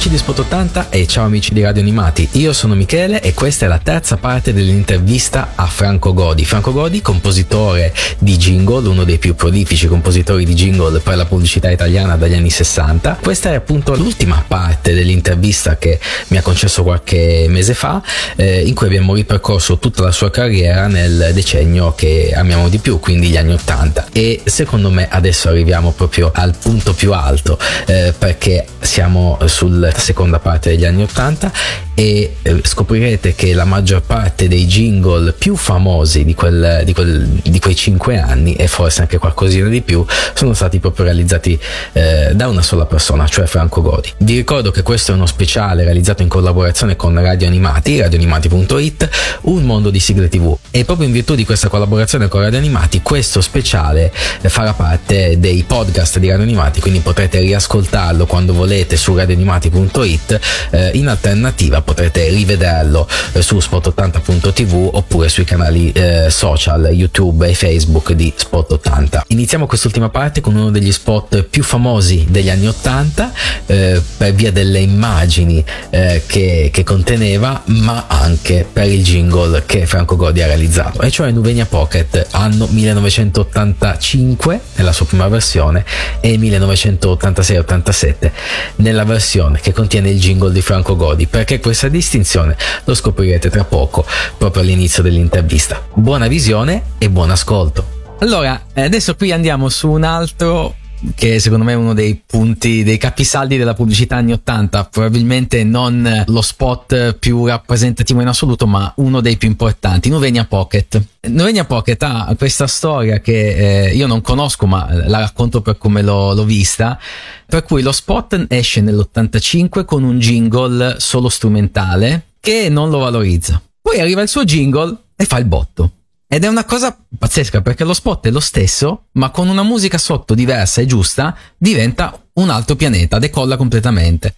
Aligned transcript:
Amici 0.00 0.16
di 0.16 0.24
Spot 0.24 0.38
80 0.38 0.88
e 0.88 1.06
ciao 1.06 1.26
amici 1.26 1.52
di 1.52 1.60
Radio 1.60 1.82
Animati, 1.82 2.26
io 2.32 2.54
sono 2.54 2.74
Michele 2.74 3.20
e 3.20 3.34
questa 3.34 3.66
è 3.66 3.68
la 3.68 3.76
terza 3.76 4.16
parte 4.16 4.54
dell'intervista 4.54 5.52
a 5.54 5.66
Franco 5.66 6.14
Godi. 6.14 6.46
Franco 6.46 6.72
Godi, 6.72 7.02
compositore 7.02 7.92
di 8.18 8.38
jingle, 8.38 8.88
uno 8.88 9.04
dei 9.04 9.18
più 9.18 9.34
prolifici 9.34 9.86
compositori 9.88 10.46
di 10.46 10.54
jingle 10.54 11.00
per 11.00 11.16
la 11.16 11.26
pubblicità 11.26 11.70
italiana 11.70 12.16
dagli 12.16 12.32
anni 12.32 12.48
60. 12.48 13.18
Questa 13.20 13.50
è 13.50 13.54
appunto 13.56 13.94
l'ultima 13.94 14.42
parte 14.48 14.94
dell'intervista 14.94 15.76
che 15.76 16.00
mi 16.28 16.38
ha 16.38 16.42
concesso 16.42 16.82
qualche 16.82 17.44
mese 17.50 17.74
fa, 17.74 18.02
eh, 18.36 18.62
in 18.62 18.74
cui 18.74 18.86
abbiamo 18.86 19.14
ripercorso 19.14 19.78
tutta 19.78 20.02
la 20.04 20.12
sua 20.12 20.30
carriera 20.30 20.86
nel 20.86 21.32
decennio 21.34 21.92
che 21.94 22.32
amiamo 22.34 22.70
di 22.70 22.78
più, 22.78 23.00
quindi 23.00 23.28
gli 23.28 23.36
anni 23.36 23.52
80. 23.52 24.06
E 24.14 24.40
secondo 24.44 24.88
me 24.88 25.08
adesso 25.10 25.50
arriviamo 25.50 25.92
proprio 25.92 26.30
al 26.34 26.54
punto 26.58 26.94
più 26.94 27.12
alto, 27.12 27.58
eh, 27.84 28.14
perché 28.16 28.64
siamo 28.80 29.38
sul 29.44 29.88
sulla 29.90 30.02
seconda 30.02 30.38
parte 30.38 30.70
degli 30.70 30.84
anni 30.84 31.02
80 31.02 31.52
e 32.00 32.36
eh, 32.40 32.60
scoprirete 32.62 33.34
che 33.34 33.52
la 33.52 33.66
maggior 33.66 34.00
parte 34.00 34.48
dei 34.48 34.64
jingle 34.64 35.32
più 35.32 35.54
famosi 35.54 36.24
di, 36.24 36.32
quel, 36.32 36.80
di, 36.82 36.94
quel, 36.94 37.26
di 37.26 37.58
quei 37.58 37.76
cinque 37.76 38.18
anni 38.18 38.54
e 38.54 38.68
forse 38.68 39.02
anche 39.02 39.18
qualcosina 39.18 39.68
di 39.68 39.82
più 39.82 40.02
sono 40.32 40.54
stati 40.54 40.78
proprio 40.78 41.04
realizzati 41.04 41.60
eh, 41.92 42.30
da 42.32 42.48
una 42.48 42.62
sola 42.62 42.86
persona, 42.86 43.26
cioè 43.26 43.44
Franco 43.44 43.82
Godi. 43.82 44.08
Vi 44.16 44.34
ricordo 44.34 44.70
che 44.70 44.80
questo 44.80 45.12
è 45.12 45.14
uno 45.14 45.26
speciale 45.26 45.84
realizzato 45.84 46.22
in 46.22 46.28
collaborazione 46.28 46.96
con 46.96 47.20
Radio 47.20 47.46
Animati, 47.46 48.00
radioanimati.it, 48.00 49.08
un 49.42 49.62
mondo 49.64 49.90
di 49.90 50.00
sigle 50.00 50.30
tv 50.30 50.56
e 50.70 50.86
proprio 50.86 51.06
in 51.06 51.12
virtù 51.12 51.34
di 51.34 51.44
questa 51.44 51.68
collaborazione 51.68 52.28
con 52.28 52.40
Radio 52.40 52.56
Animati 52.56 53.02
questo 53.02 53.42
speciale 53.42 54.10
eh, 54.40 54.48
farà 54.48 54.72
parte 54.72 55.38
dei 55.38 55.64
podcast 55.66 56.18
di 56.18 56.28
Radio 56.30 56.44
Animati, 56.44 56.80
quindi 56.80 57.00
potrete 57.00 57.40
riascoltarlo 57.40 58.24
quando 58.24 58.54
volete 58.54 58.96
su 58.96 59.14
radioanimati.it 59.14 60.40
eh, 60.70 60.90
in 60.94 61.06
alternativa 61.06 61.82
potrete 61.90 62.28
rivederlo 62.28 63.08
eh, 63.32 63.42
su 63.42 63.56
spot80.tv 63.56 64.90
oppure 64.92 65.28
sui 65.28 65.42
canali 65.42 65.90
eh, 65.90 66.30
social 66.30 66.88
YouTube 66.92 67.48
e 67.48 67.54
Facebook 67.54 68.12
di 68.12 68.32
Spot80. 68.36 69.22
Iniziamo 69.26 69.66
quest'ultima 69.66 70.08
parte 70.08 70.40
con 70.40 70.54
uno 70.54 70.70
degli 70.70 70.92
spot 70.92 71.42
più 71.42 71.64
famosi 71.64 72.26
degli 72.28 72.48
anni 72.48 72.68
80 72.68 73.32
eh, 73.66 74.00
per 74.16 74.32
via 74.34 74.52
delle 74.52 74.78
immagini 74.78 75.64
eh, 75.90 76.22
che, 76.26 76.70
che, 76.72 76.84
conteneva 76.84 77.62
ma 77.66 78.04
anche 78.06 78.64
per 78.72 78.86
il 78.86 79.02
jingle 79.02 79.64
che 79.66 79.84
Franco 79.86 80.14
Godi 80.14 80.42
ha 80.42 80.46
realizzato 80.46 81.00
e 81.02 81.10
cioè 81.10 81.30
Nuvenia 81.32 81.66
Pocket 81.66 82.28
anno 82.30 82.68
1985 82.70 84.60
nella 84.76 84.92
sua 84.92 85.06
prima 85.06 85.26
versione 85.28 85.84
e 86.20 86.36
1986-87 86.36 88.30
nella 88.76 89.04
versione 89.04 89.58
che 89.60 89.72
contiene 89.72 90.10
il 90.10 90.20
jingle 90.20 90.52
di 90.52 90.62
Franco 90.62 90.94
Godi 90.96 91.26
perché 91.26 91.58
questo 91.58 91.69
questa 91.70 91.86
distinzione 91.86 92.56
lo 92.82 92.94
scoprirete 92.94 93.48
tra 93.48 93.62
poco, 93.62 94.04
proprio 94.36 94.62
all'inizio 94.62 95.04
dell'intervista. 95.04 95.80
Buona 95.94 96.26
visione 96.26 96.82
e 96.98 97.08
buon 97.08 97.30
ascolto. 97.30 97.98
Allora, 98.18 98.60
adesso 98.74 99.14
qui 99.14 99.30
andiamo 99.30 99.68
su 99.68 99.88
un 99.88 100.02
altro 100.02 100.74
che 101.14 101.38
secondo 101.38 101.64
me 101.64 101.72
è 101.72 101.76
uno 101.76 101.94
dei 101.94 102.20
punti, 102.24 102.82
dei 102.82 102.98
capisaldi 102.98 103.56
della 103.56 103.74
pubblicità 103.74 104.16
anni 104.16 104.32
80, 104.32 104.84
probabilmente 104.84 105.64
non 105.64 106.24
lo 106.26 106.42
spot 106.42 107.14
più 107.14 107.46
rappresentativo 107.46 108.20
in 108.20 108.28
assoluto, 108.28 108.66
ma 108.66 108.92
uno 108.96 109.20
dei 109.20 109.36
più 109.36 109.48
importanti, 109.48 110.08
Nuvenia 110.08 110.44
Pocket. 110.44 111.02
Nuvenia 111.28 111.64
Pocket 111.64 112.02
ha 112.02 112.34
questa 112.36 112.66
storia 112.66 113.20
che 113.20 113.88
eh, 113.88 113.94
io 113.94 114.06
non 114.06 114.20
conosco, 114.20 114.66
ma 114.66 114.88
la 115.06 115.18
racconto 115.18 115.60
per 115.62 115.78
come 115.78 116.02
l'ho, 116.02 116.34
l'ho 116.34 116.44
vista, 116.44 116.98
per 117.46 117.62
cui 117.62 117.82
lo 117.82 117.92
spot 117.92 118.46
esce 118.48 118.80
nell'85 118.80 119.84
con 119.84 120.02
un 120.02 120.18
jingle 120.18 120.96
solo 120.98 121.28
strumentale 121.28 122.26
che 122.40 122.68
non 122.68 122.90
lo 122.90 122.98
valorizza. 122.98 123.60
Poi 123.80 124.00
arriva 124.00 124.22
il 124.22 124.28
suo 124.28 124.44
jingle 124.44 124.96
e 125.16 125.24
fa 125.24 125.38
il 125.38 125.46
botto. 125.46 125.92
Ed 126.32 126.44
è 126.44 126.46
una 126.46 126.64
cosa 126.64 126.96
pazzesca 127.18 127.60
perché 127.60 127.82
lo 127.82 127.92
spot 127.92 128.28
è 128.28 128.30
lo 128.30 128.38
stesso, 128.38 129.06
ma 129.14 129.30
con 129.30 129.48
una 129.48 129.64
musica 129.64 129.98
sotto 129.98 130.34
diversa 130.34 130.80
e 130.80 130.86
giusta 130.86 131.36
diventa 131.58 132.16
un 132.34 132.50
altro 132.50 132.76
pianeta, 132.76 133.18
decolla 133.18 133.56
completamente. 133.56 134.34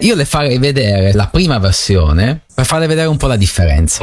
Io 0.00 0.16
le 0.16 0.24
farei 0.24 0.58
vedere 0.58 1.12
la 1.12 1.28
prima 1.28 1.58
versione 1.58 2.40
per 2.52 2.66
farle 2.66 2.88
vedere 2.88 3.06
un 3.06 3.16
po' 3.16 3.28
la 3.28 3.36
differenza. 3.36 4.02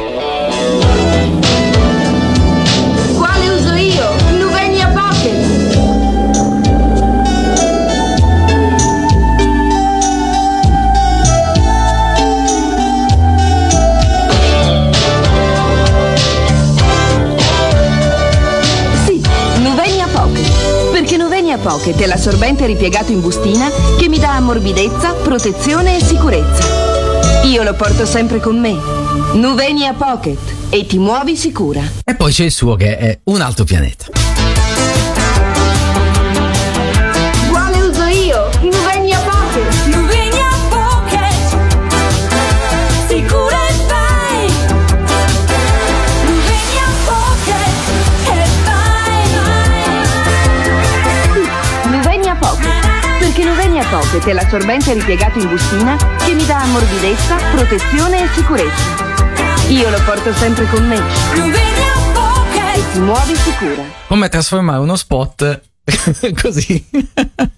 Pocket 21.64 21.98
è 21.98 22.04
l'assorbente 22.04 22.66
ripiegato 22.66 23.10
in 23.10 23.22
bustina 23.22 23.70
che 23.98 24.06
mi 24.10 24.18
dà 24.18 24.38
morbidezza, 24.38 25.14
protezione 25.14 25.96
e 25.96 26.04
sicurezza. 26.04 27.42
Io 27.44 27.62
lo 27.62 27.72
porto 27.72 28.04
sempre 28.04 28.38
con 28.38 28.60
me. 28.60 28.76
Nuvenia 29.32 29.94
Pocket 29.94 30.38
e 30.68 30.84
ti 30.84 30.98
muovi 30.98 31.34
sicura. 31.34 31.80
E 32.04 32.14
poi 32.16 32.32
c'è 32.32 32.44
il 32.44 32.52
suo 32.52 32.74
che 32.76 32.98
è 32.98 33.18
un 33.24 33.40
altro 33.40 33.64
pianeta. 33.64 34.23
Pocket 53.90 54.26
è 54.26 54.32
l'assorbente 54.32 54.92
ripiegato 54.94 55.38
in 55.38 55.48
bustina 55.48 55.96
che 56.24 56.32
mi 56.32 56.44
dà 56.46 56.64
morbidezza, 56.66 57.36
protezione 57.54 58.24
e 58.24 58.28
sicurezza. 58.34 59.12
Io 59.68 59.90
lo 59.90 60.00
porto 60.04 60.32
sempre 60.34 60.66
con 60.66 60.86
me. 60.86 60.96
E 62.74 62.82
ti 62.92 62.98
muovi 62.98 63.34
sicura. 63.36 63.82
Come 64.06 64.28
trasformare 64.28 64.80
uno 64.80 64.96
spot 64.96 65.62
così. 66.40 66.84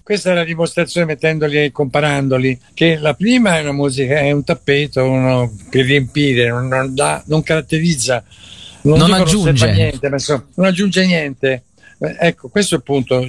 Questa 0.03 0.31
è 0.31 0.33
la 0.33 0.43
dimostrazione 0.43 1.05
mettendoli 1.05 1.63
e 1.63 1.71
comparandoli, 1.71 2.59
che 2.73 2.97
la 2.97 3.13
prima 3.13 3.57
è 3.57 3.61
una 3.61 3.71
musica, 3.71 4.19
è 4.19 4.31
un 4.31 4.43
tappeto 4.43 5.03
uno, 5.03 5.53
per 5.69 5.85
riempire, 5.85 6.49
non, 6.49 6.67
non, 6.67 6.93
dà, 6.93 7.23
non 7.27 7.41
caratterizza, 7.43 8.23
non, 8.81 8.99
non 8.99 9.13
aggiunge 9.13 9.71
niente, 9.71 10.09
non 10.09 10.65
aggiunge 10.65 11.05
niente. 11.05 11.63
Ecco, 11.99 12.49
questo 12.49 12.75
è 12.75 12.77
il 12.77 12.83
punto. 12.83 13.27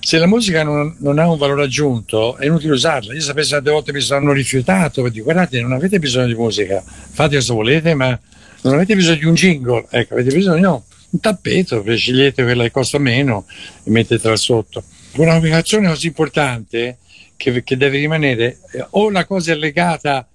Se 0.00 0.18
la 0.18 0.26
musica 0.26 0.62
non, 0.62 0.94
non, 0.98 1.18
ha 1.18 1.30
un 1.30 1.38
valore 1.38 1.64
aggiunto, 1.64 2.36
è 2.36 2.46
inutile 2.46 2.72
usarla. 2.72 3.14
Io 3.14 3.20
sapessi 3.20 3.50
tante 3.50 3.70
volte 3.70 3.92
mi 3.92 4.00
sono 4.00 4.32
rifiutato 4.32 5.02
per 5.02 5.10
dire 5.10 5.24
guardate, 5.24 5.60
non 5.60 5.72
avete 5.72 5.98
bisogno 5.98 6.26
di 6.26 6.34
musica, 6.34 6.82
fate 6.84 7.36
cosa 7.36 7.54
volete, 7.54 7.94
ma 7.94 8.18
non 8.62 8.74
avete 8.74 8.94
bisogno 8.94 9.16
di 9.16 9.24
un 9.24 9.34
jingle, 9.34 9.86
ecco, 9.88 10.14
avete 10.14 10.34
bisogno 10.34 10.68
no, 10.68 10.84
un 11.10 11.20
tappeto, 11.20 11.82
scegliete 11.82 12.42
quella 12.42 12.64
che 12.64 12.70
costa 12.70 12.98
meno 12.98 13.46
e 13.84 13.90
mettetela 13.90 14.36
sotto. 14.36 14.82
Una 15.16 15.32
comunicazione 15.32 15.88
così 15.88 16.08
importante 16.08 16.98
che, 17.36 17.62
che 17.62 17.76
deve 17.76 17.98
rimanere, 17.98 18.58
eh, 18.72 18.86
o 18.90 19.10
la 19.10 19.24
cosa 19.24 19.52
è 19.52 19.54
legata 19.54 20.28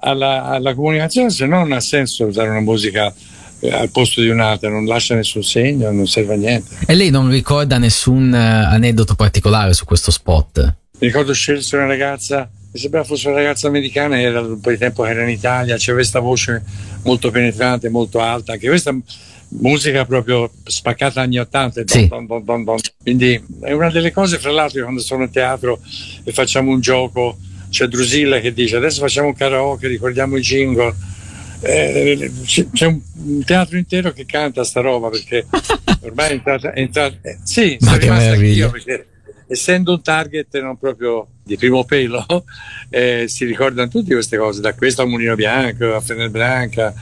alla, 0.00 0.44
alla 0.44 0.74
comunicazione, 0.74 1.30
se 1.30 1.46
no 1.46 1.58
non 1.58 1.72
ha 1.72 1.80
senso 1.80 2.26
usare 2.26 2.48
una 2.48 2.60
musica 2.60 3.14
al 3.70 3.90
posto 3.90 4.20
di 4.20 4.28
un'altra, 4.28 4.68
non 4.68 4.84
lascia 4.84 5.14
nessun 5.14 5.42
segno, 5.42 5.90
non 5.90 6.06
serve 6.06 6.34
a 6.34 6.36
niente. 6.36 6.76
E 6.86 6.94
lei 6.94 7.10
non 7.10 7.30
ricorda 7.30 7.78
nessun 7.78 8.32
uh, 8.32 8.72
aneddoto 8.72 9.14
particolare 9.14 9.72
su 9.72 9.84
questo 9.84 10.10
spot? 10.10 10.60
Mi 11.00 11.06
ricordo 11.06 11.32
scelse 11.32 11.76
una 11.76 11.86
ragazza, 11.86 12.48
mi 12.72 12.78
sembrava 12.78 13.04
fosse 13.04 13.28
una 13.28 13.36
ragazza 13.36 13.68
americana, 13.68 14.20
era 14.20 14.40
un 14.40 14.60
po' 14.60 14.70
di 14.70 14.78
tempo 14.78 15.02
che 15.02 15.10
era 15.10 15.22
in 15.22 15.30
Italia, 15.30 15.76
c'era 15.76 15.96
questa 15.96 16.20
voce 16.20 16.62
molto 17.02 17.30
penetrante, 17.30 17.88
molto 17.88 18.20
alta, 18.20 18.52
anche 18.52 18.68
questa 18.68 18.96
musica 19.50 20.04
proprio 20.04 20.50
spaccata 20.62 21.22
anni 21.22 21.38
80 21.38 21.82
sì. 21.86 22.06
bon, 22.06 22.26
bon, 22.26 22.64
bon, 22.64 22.76
quindi 23.00 23.42
è 23.62 23.72
una 23.72 23.90
delle 23.90 24.12
cose 24.12 24.38
fra 24.38 24.50
l'altro 24.50 24.82
quando 24.82 25.00
sono 25.00 25.22
in 25.22 25.30
teatro 25.30 25.80
e 26.22 26.32
facciamo 26.32 26.70
un 26.70 26.80
gioco 26.80 27.38
c'è 27.70 27.86
Drusilla 27.86 28.40
che 28.40 28.52
dice 28.52 28.76
adesso 28.76 29.00
facciamo 29.00 29.28
un 29.28 29.34
karaoke, 29.34 29.88
ricordiamo 29.88 30.36
i 30.36 30.40
jingle. 30.40 30.94
Eh, 31.60 32.30
c'è 32.44 32.86
un, 32.86 33.00
teatro 33.44 33.76
intero 33.76 34.12
che 34.12 34.24
canta 34.24 34.62
sta 34.62 34.80
roba 34.80 35.08
perché 35.08 35.44
ormai 36.02 36.28
è 36.28 36.32
entrata, 36.32 36.72
è 36.72 36.80
entrata 36.80 37.16
eh, 37.22 37.38
sì, 37.42 37.76
Ma 37.80 37.86
sono 37.86 37.98
che 37.98 38.04
rimasta 38.04 38.24
meraviglia. 38.24 38.66
anch'io 38.66 38.70
perché 38.70 39.06
essendo 39.48 39.92
un 39.92 40.02
target 40.02 40.60
non 40.60 40.76
proprio 40.76 41.26
di 41.42 41.56
primo 41.56 41.84
pelo 41.84 42.24
eh, 42.90 43.24
si 43.26 43.44
ricordano 43.44 43.88
tutte 43.88 44.12
queste 44.14 44.36
cose 44.36 44.60
da 44.60 44.74
questo 44.74 45.02
a 45.02 45.06
Mulino 45.06 45.34
Bianco 45.34 45.94
a 45.94 46.00
Fener 46.00 46.30
Branca 46.30 46.94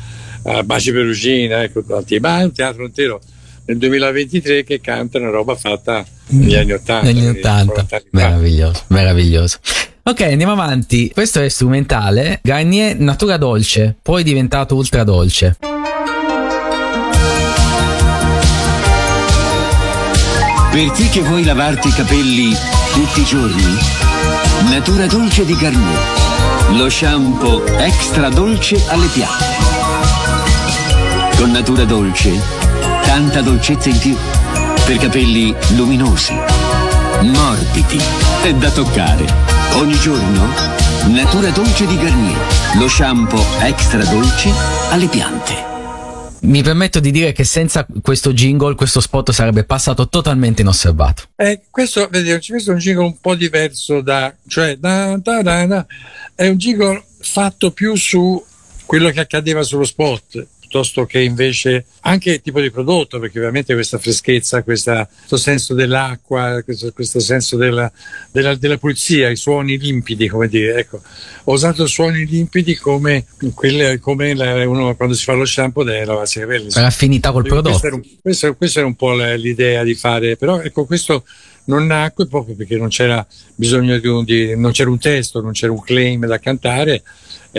a 0.44 0.62
Baci 0.62 0.92
Perugina 0.92 1.62
ecco, 1.62 1.82
tanti. 1.84 2.18
ma 2.18 2.40
è 2.40 2.44
un 2.44 2.52
teatro 2.52 2.84
intero 2.84 3.20
nel 3.66 3.78
2023 3.78 4.64
che 4.64 4.80
canta 4.80 5.18
una 5.18 5.30
roba 5.30 5.54
fatta 5.56 6.04
negli 6.28 6.54
anni 6.54 6.72
80 6.72 7.02
Negli 7.02 7.20
quindi 7.20 7.38
80. 7.40 7.72
40 7.72 7.96
anni 7.96 8.04
fa. 8.10 8.16
Meraviglioso, 8.16 8.82
meraviglioso. 8.88 9.58
Ok, 10.08 10.20
andiamo 10.20 10.52
avanti. 10.52 11.10
Questo 11.12 11.40
è 11.40 11.48
strumentale. 11.48 12.38
Garnier 12.40 12.96
Natura 12.96 13.36
Dolce, 13.38 13.96
poi 14.00 14.22
diventato 14.22 14.76
Ultra 14.76 15.02
Dolce. 15.02 15.56
Per 20.70 20.90
te 20.92 21.08
che 21.08 21.22
vuoi 21.22 21.42
lavarti 21.42 21.88
i 21.88 21.90
capelli 21.90 22.54
tutti 22.92 23.20
i 23.22 23.24
giorni, 23.24 23.64
Natura 24.70 25.06
Dolce 25.06 25.44
di 25.44 25.56
Garnier. 25.56 25.98
Lo 26.76 26.88
shampoo 26.88 27.64
extra 27.78 28.28
dolce 28.28 28.80
alle 28.86 29.08
piante. 29.08 29.44
Con 31.36 31.50
Natura 31.50 31.82
Dolce, 31.82 32.30
tanta 33.02 33.40
dolcezza 33.40 33.88
in 33.88 33.98
più. 33.98 34.16
Per 34.84 34.98
capelli 34.98 35.52
luminosi, 35.74 36.32
morbidi 37.22 38.00
e 38.44 38.54
da 38.54 38.70
toccare. 38.70 39.55
Ogni 39.74 39.98
giorno, 39.98 40.46
Natura 41.08 41.50
Dolce 41.50 41.86
di 41.86 41.96
Garnier. 41.96 42.38
Lo 42.78 42.88
shampoo 42.88 43.44
extra 43.60 44.04
dolce 44.04 44.50
alle 44.90 45.06
piante. 45.06 45.52
Mi 46.42 46.62
permetto 46.62 47.00
di 47.00 47.10
dire 47.10 47.32
che 47.32 47.44
senza 47.44 47.86
questo 48.02 48.32
jingle 48.32 48.74
questo 48.74 49.00
spot 49.00 49.32
sarebbe 49.32 49.64
passato 49.64 50.08
totalmente 50.08 50.62
inosservato. 50.62 51.24
Eh, 51.36 51.62
questo, 51.70 52.08
vedi, 52.10 52.30
questo 52.48 52.70
è 52.70 52.74
un 52.74 52.80
jingle 52.80 53.04
un 53.04 53.20
po' 53.20 53.34
diverso 53.34 54.00
da, 54.00 54.34
cioè, 54.46 54.76
da, 54.76 55.16
da, 55.16 55.42
da, 55.42 55.66
da. 55.66 55.86
è 56.34 56.48
un 56.48 56.56
jingle 56.56 57.02
fatto 57.20 57.72
più 57.72 57.96
su 57.96 58.42
quello 58.84 59.10
che 59.10 59.20
accadeva 59.20 59.62
sullo 59.62 59.84
spot 59.84 60.46
piuttosto 60.76 61.06
che 61.06 61.20
invece 61.20 61.86
anche 62.02 62.32
il 62.32 62.42
tipo 62.42 62.60
di 62.60 62.70
prodotto, 62.70 63.18
perché 63.18 63.38
ovviamente 63.38 63.72
questa 63.72 63.98
freschezza, 63.98 64.62
questa, 64.62 65.08
questo 65.08 65.36
senso 65.36 65.74
dell'acqua, 65.74 66.60
questo, 66.62 66.92
questo 66.92 67.18
senso 67.20 67.56
della, 67.56 67.90
della, 68.30 68.54
della, 68.54 68.76
pulizia, 68.76 69.30
i 69.30 69.36
suoni 69.36 69.78
limpidi, 69.78 70.28
come 70.28 70.48
dire, 70.48 70.78
ecco, 70.78 71.00
ho 71.44 71.52
usato 71.52 71.86
suoni 71.86 72.26
limpidi 72.26 72.76
come, 72.76 73.24
quelle, 73.54 73.98
come 73.98 74.34
la, 74.34 74.68
uno 74.68 74.94
quando 74.96 75.14
si 75.14 75.24
fa 75.24 75.32
lo 75.32 75.46
shampoo 75.46 75.82
deve 75.82 76.04
lavarsi 76.04 76.38
i 76.38 76.40
capelli. 76.42 76.68
Per 76.72 76.84
affinità 76.84 77.32
col 77.32 77.44
prodotto. 77.44 77.70
Questa 77.70 77.86
era, 77.86 77.96
un, 77.96 78.02
questa, 78.20 78.52
questa 78.52 78.78
era 78.80 78.88
un 78.88 78.96
po' 78.96 79.14
l'idea 79.14 79.82
di 79.82 79.94
fare, 79.94 80.36
però 80.36 80.60
ecco 80.60 80.84
questo 80.84 81.24
non 81.66 81.86
nacque 81.86 82.26
proprio 82.26 82.54
perché 82.54 82.76
non 82.76 82.88
c'era 82.88 83.26
bisogno 83.54 83.98
di 83.98 84.06
un, 84.06 84.24
di, 84.24 84.56
non 84.56 84.72
c'era 84.72 84.90
un 84.90 84.98
testo, 84.98 85.40
non 85.40 85.52
c'era 85.52 85.72
un 85.72 85.80
claim 85.80 86.26
da 86.26 86.38
cantare, 86.38 87.02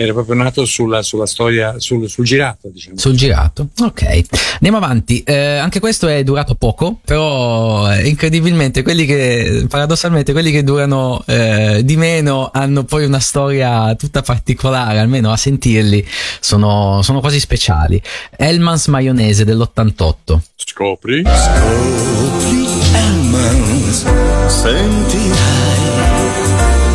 era 0.00 0.12
proprio 0.12 0.36
nato 0.36 0.64
sulla, 0.64 1.02
sulla 1.02 1.26
storia, 1.26 1.80
sul, 1.80 2.08
sul, 2.08 2.24
girato. 2.24 2.68
Diciamo. 2.72 2.96
Sul 2.96 3.16
girato, 3.16 3.70
ok. 3.82 4.20
Andiamo 4.54 4.76
avanti. 4.76 5.24
Eh, 5.24 5.56
anche 5.56 5.80
questo 5.80 6.06
è 6.06 6.22
durato 6.22 6.54
poco, 6.54 7.00
però 7.04 7.92
eh, 7.92 8.06
incredibilmente 8.06 8.82
quelli 8.82 9.04
che, 9.06 9.66
paradossalmente, 9.68 10.30
quelli 10.30 10.52
che 10.52 10.62
durano 10.62 11.20
eh, 11.26 11.80
di 11.82 11.96
meno 11.96 12.48
hanno 12.52 12.84
poi 12.84 13.06
una 13.06 13.18
storia 13.18 13.96
tutta 13.96 14.22
particolare, 14.22 15.00
almeno 15.00 15.32
a 15.32 15.36
sentirli 15.36 16.06
sono, 16.38 17.02
sono 17.02 17.18
quasi 17.18 17.40
speciali. 17.40 18.00
Hellman's 18.36 18.86
Maionese 18.86 19.44
dell'88. 19.44 20.38
Scopri? 20.54 21.24
Scopri 21.24 22.66
Hellman's, 22.92 24.06
sentirai 24.46 25.68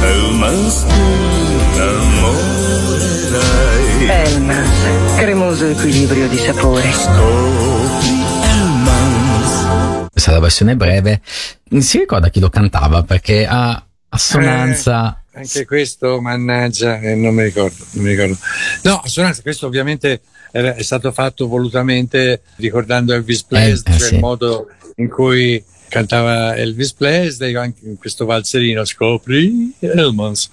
Hellman's 0.02 1.33
Cremoso 5.54 5.80
equilibrio 5.80 6.28
di 6.28 6.38
sapore. 6.38 6.82
Questa 10.10 10.32
è 10.32 10.34
la 10.34 10.40
versione 10.40 10.76
breve. 10.76 11.22
Si 11.80 12.00
ricorda 12.00 12.30
chi 12.30 12.40
lo 12.40 12.50
cantava 12.50 13.04
perché 13.04 13.46
ha 13.46 13.86
assonanza. 14.10 15.22
Eh, 15.32 15.42
anche 15.42 15.66
questo, 15.68 16.20
mannaggia, 16.22 17.00
eh, 17.00 17.14
non 17.14 17.36
mi 17.36 17.44
ricordo, 17.44 17.86
non 17.92 18.04
mi 18.04 18.10
ricordo. 18.10 18.36
No, 18.82 19.02
assonanza, 19.02 19.44
questo 19.44 19.68
ovviamente 19.68 20.22
è 20.50 20.82
stato 20.82 21.12
fatto 21.12 21.48
volutamente 21.48 22.42
ricordando 22.56 23.14
Elvis 23.14 23.44
Presley, 23.44 23.94
Eh, 23.94 23.96
eh, 23.96 24.00
cioè 24.00 24.08
sì. 24.08 24.14
il 24.16 24.22
modo 24.22 24.70
in 24.96 25.08
cui 25.08 25.64
cantava 25.88 26.56
Elvis 26.56 26.94
Presley, 26.94 27.56
anche 27.56 27.86
in 27.86 27.98
questo 28.00 28.26
valzerino, 28.26 28.84
scopri 28.86 29.72
Hellmans. 29.78 30.50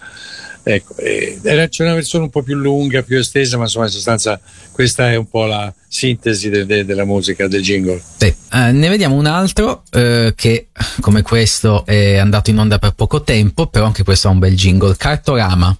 Ecco, 0.62 0.94
eh, 0.96 1.38
era- 1.42 1.68
c'è 1.68 1.84
una 1.84 1.94
versione 1.94 2.24
un 2.24 2.30
po' 2.30 2.42
più 2.42 2.54
lunga, 2.56 3.02
più 3.02 3.18
estesa, 3.18 3.56
ma 3.56 3.64
insomma 3.64 3.86
in 3.86 3.90
sostanza 3.92 4.38
questa 4.72 5.10
è 5.10 5.16
un 5.16 5.26
po' 5.28 5.46
la 5.46 5.72
sintesi 5.88 6.48
de- 6.50 6.66
de- 6.66 6.84
della 6.84 7.04
musica, 7.04 7.48
del 7.48 7.62
jingle. 7.62 8.00
Sì. 8.18 8.26
Eh, 8.52 8.72
ne 8.72 8.88
vediamo 8.88 9.14
un 9.16 9.26
altro 9.26 9.82
eh, 9.90 10.32
che, 10.36 10.68
come 11.00 11.22
questo, 11.22 11.84
è 11.86 12.16
andato 12.16 12.50
in 12.50 12.58
onda 12.58 12.78
per 12.78 12.92
poco 12.92 13.22
tempo, 13.22 13.66
però 13.68 13.86
anche 13.86 14.04
questo 14.04 14.28
ha 14.28 14.30
un 14.32 14.38
bel 14.38 14.54
jingle. 14.54 14.94
Cartorama. 14.96 15.76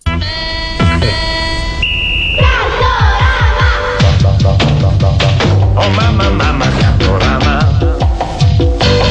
Oh 5.75 5.89
mamma 5.91 6.29
mamma 6.31 6.69
Cartorama 6.69 7.59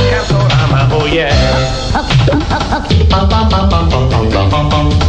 Cartorama 0.09 0.95
oh 0.95 1.05
yeah 1.07 1.33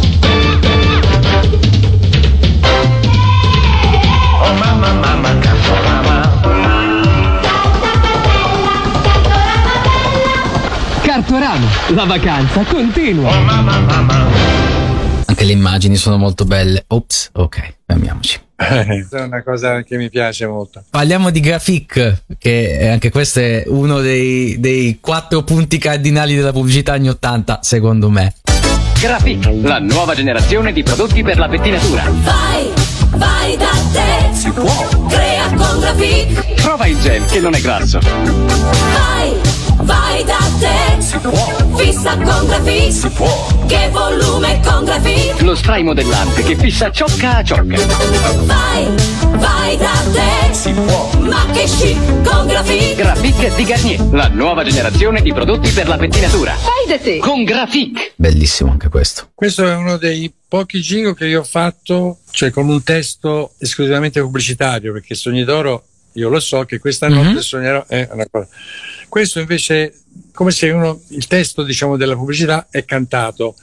Cartorama, 11.31 11.65
la 11.95 12.03
vacanza 12.03 12.61
continua. 12.65 13.33
Oh 13.33 13.41
mamma 13.43 13.79
mamma 13.79 14.27
Anche 15.27 15.45
le 15.45 15.53
immagini 15.53 15.95
sono 15.95 16.17
molto 16.17 16.43
belle. 16.43 16.83
Ops, 16.87 17.29
ok, 17.31 17.75
fermiamoci. 17.87 18.37
Questa 18.57 19.19
è 19.19 19.21
una 19.23 19.41
cosa 19.41 19.81
che 19.81 19.95
mi 19.95 20.09
piace 20.09 20.45
molto. 20.45 20.83
Parliamo 20.89 21.29
di 21.29 21.39
Graphic, 21.39 22.23
che 22.37 22.77
è- 22.77 22.87
anche 22.89 23.09
questo 23.11 23.39
è 23.39 23.63
uno 23.67 24.01
dei, 24.01 24.59
dei 24.59 24.97
quattro 24.99 25.43
punti 25.43 25.77
cardinali 25.77 26.35
della 26.35 26.51
pubblicità 26.51 26.91
anni 26.93 27.07
80, 27.07 27.59
secondo 27.61 28.09
me. 28.09 28.33
Graphic, 28.99 29.49
la 29.61 29.79
nuova 29.79 30.13
generazione 30.13 30.73
di 30.73 30.83
prodotti 30.83 31.23
per 31.23 31.37
la 31.37 31.47
pettinatura. 31.47 32.03
Vai, 32.09 32.71
vai 33.21 33.55
da 33.55 33.71
te. 33.93 34.33
Si 34.33 34.49
può. 34.49 34.87
Crea 35.07 35.47
con 35.55 35.79
Graphic. 35.79 36.61
Prova 36.61 36.87
il 36.87 36.99
gel 36.99 37.23
che 37.25 37.39
non 37.39 37.53
è 37.53 37.61
grasso. 37.61 37.99
Vai, 38.01 39.33
vai 39.77 40.23
da 40.23 40.39
te. 40.59 41.01
Si 41.01 41.17
può. 41.19 41.77
Fissa 41.77 42.17
con 42.17 42.47
Graphic. 42.47 42.91
Si 42.91 43.09
può. 43.09 43.47
Che 43.67 43.89
volume 43.91 44.59
con 44.65 44.83
Graphic. 44.83 45.41
Lo 45.41 45.55
spray 45.55 45.83
modellante 45.83 46.41
che 46.43 46.55
fissa 46.55 46.91
ciocca 46.91 47.37
a 47.37 47.43
ciocca. 47.43 47.79
Vai, 48.43 48.87
vai 49.37 49.77
da 49.77 49.93
te. 50.11 50.53
Si 50.53 50.71
può. 50.71 51.09
Ma 51.19 51.45
che 51.53 51.63
chic 51.65 51.97
con 52.23 52.47
Graphic. 52.47 52.95
Graphic 52.95 53.55
di 53.55 53.63
Garnier, 53.63 54.01
la 54.11 54.27
nuova 54.27 54.63
generazione 54.63 55.21
di 55.21 55.31
prodotti 55.31 55.69
per 55.69 55.87
la 55.87 55.97
pettinatura. 55.97 56.53
Fai 56.53 56.87
da 56.87 56.97
te. 56.97 57.17
Con 57.19 57.43
Graphic. 57.43 58.13
Bellissimo 58.15 58.71
anche 58.71 58.89
questo. 58.89 59.29
Questo 59.35 59.67
è 59.67 59.75
uno 59.75 59.97
dei 59.97 60.31
pochi 60.51 60.81
jingle 60.81 61.15
che 61.15 61.27
io 61.27 61.39
ho 61.39 61.43
fatto, 61.45 62.17
cioè 62.29 62.49
con 62.49 62.67
un 62.67 62.83
testo 62.83 63.53
esclusivamente 63.57 64.19
pubblicitario, 64.19 64.91
perché 64.91 65.15
Sogni 65.15 65.45
d'Oro, 65.45 65.85
io 66.15 66.27
lo 66.27 66.41
so 66.41 66.65
che 66.65 66.77
questa 66.77 67.07
Mhm. 67.07 67.13
notte 67.15 67.41
sognerò 67.41 67.85
è 67.87 68.05
una 68.11 68.25
cosa. 68.29 68.49
Questo 69.07 69.39
invece, 69.39 69.93
come 70.33 70.51
se 70.51 70.69
uno, 70.71 70.99
il 71.11 71.25
testo 71.27 71.63
diciamo 71.63 71.95
della 71.95 72.15
pubblicità 72.17 72.67
è 72.69 72.83
cantato, 72.83 73.55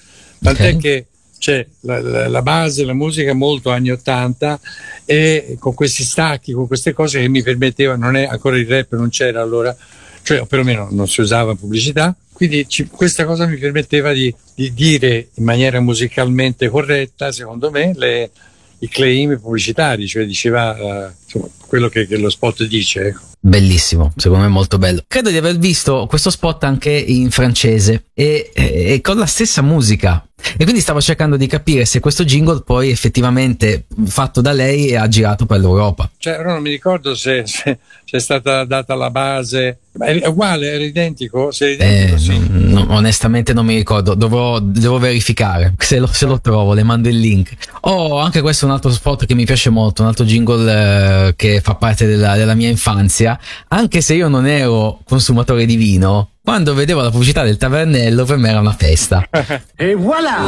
tant'è 0.42 0.72
Ok. 0.76 0.78
che 0.80 1.06
c'è 1.38 1.66
la, 1.80 2.00
la- 2.00 2.26
la 2.28 2.40
base, 2.40 2.86
la 2.86 2.94
musica 2.94 3.34
molto 3.34 3.68
anni 3.70 3.90
80 3.90 4.58
e 5.04 5.56
con 5.58 5.74
questi 5.74 6.04
stacchi, 6.04 6.52
con 6.52 6.66
queste 6.66 6.94
cose 6.94 7.20
che 7.20 7.28
mi 7.28 7.42
permettevano, 7.42 8.06
non 8.06 8.16
è 8.16 8.24
ancora 8.24 8.56
il 8.56 8.66
rap, 8.66 8.94
non 8.94 9.10
c'era 9.10 9.42
allora, 9.42 9.76
cioè 10.22 10.40
o 10.40 10.46
perlomeno 10.46 10.88
non 10.90 11.06
si 11.06 11.20
usava 11.20 11.54
pubblicità, 11.54 12.16
quindi 12.38 12.68
ci- 12.68 12.86
questa 12.86 13.24
cosa 13.24 13.46
mi 13.46 13.56
permetteva 13.56 14.12
di, 14.12 14.32
di 14.54 14.72
dire 14.72 15.30
in 15.34 15.42
maniera 15.42 15.80
musicalmente 15.80 16.68
corretta, 16.68 17.32
secondo 17.32 17.68
me, 17.72 17.92
le- 17.96 18.30
i 18.78 18.88
claim 18.88 19.40
pubblicitari, 19.40 20.06
cioè 20.06 20.24
diceva 20.24 20.76
eh, 20.76 21.10
insomma, 21.24 21.48
quello 21.66 21.88
che, 21.88 22.06
che 22.06 22.16
lo 22.16 22.30
spot 22.30 22.62
dice. 22.64 23.08
ecco. 23.08 23.20
Bellissimo, 23.40 24.12
secondo 24.16 24.44
me 24.44 24.50
molto 24.50 24.78
bello. 24.78 25.02
Credo 25.08 25.30
di 25.30 25.36
aver 25.36 25.58
visto 25.58 26.06
questo 26.08 26.30
spot 26.30 26.62
anche 26.62 26.90
in 26.90 27.32
francese 27.32 28.04
e, 28.14 28.52
e 28.54 29.00
con 29.02 29.16
la 29.16 29.26
stessa 29.26 29.62
musica, 29.62 30.24
E 30.56 30.62
quindi 30.64 30.80
stavo 30.80 31.00
cercando 31.00 31.36
di 31.36 31.46
capire 31.46 31.84
se 31.84 32.00
questo 32.00 32.24
jingle 32.24 32.62
poi 32.64 32.90
effettivamente 32.90 33.86
fatto 34.06 34.40
da 34.40 34.52
lei 34.52 34.94
ha 34.94 35.06
girato 35.08 35.46
per 35.46 35.58
l'Europa. 35.58 36.08
Cioè, 36.16 36.38
ora 36.38 36.52
non 36.52 36.62
mi 36.62 36.70
ricordo 36.70 37.14
se, 37.14 37.42
se, 37.46 37.78
se 38.04 38.16
è 38.16 38.20
stata 38.20 38.64
data 38.64 38.94
la 38.94 39.10
base. 39.10 39.78
È 39.98 40.26
uguale, 40.26 40.70
era 40.70 40.84
identico? 40.84 41.50
Se 41.50 41.66
è 41.66 41.70
identico, 41.72 42.14
Eh, 42.14 42.18
sì. 42.18 42.40
no, 42.50 42.86
onestamente 42.90 43.52
non 43.52 43.66
mi 43.66 43.74
ricordo, 43.74 44.14
dovrò, 44.14 44.60
devo 44.60 44.98
verificare. 44.98 45.74
Se 45.76 45.98
lo, 45.98 46.06
se 46.06 46.24
lo 46.26 46.40
trovo, 46.40 46.72
le 46.72 46.84
mando 46.84 47.08
il 47.08 47.18
link. 47.18 47.54
Oh, 47.80 48.18
anche 48.20 48.40
questo 48.40 48.64
è 48.64 48.68
un 48.68 48.74
altro 48.74 48.92
spot 48.92 49.26
che 49.26 49.34
mi 49.34 49.44
piace 49.44 49.70
molto, 49.70 50.02
un 50.02 50.08
altro 50.08 50.24
jingle 50.24 51.28
eh, 51.28 51.34
che 51.36 51.60
fa 51.60 51.74
parte 51.74 52.06
della, 52.06 52.36
della 52.36 52.54
mia 52.54 52.68
infanzia. 52.68 53.36
Anche 53.68 54.00
se 54.00 54.14
io 54.14 54.28
non 54.28 54.46
ero 54.46 55.00
consumatore 55.04 55.66
di 55.66 55.74
vino, 55.74 56.30
quando 56.48 56.72
vedevo 56.72 57.02
la 57.02 57.10
pubblicità 57.10 57.42
del 57.42 57.58
tavernello 57.58 58.24
per 58.24 58.38
me 58.38 58.48
era 58.48 58.60
una 58.60 58.72
festa. 58.72 59.22
E 59.76 59.94
voilà! 59.94 60.38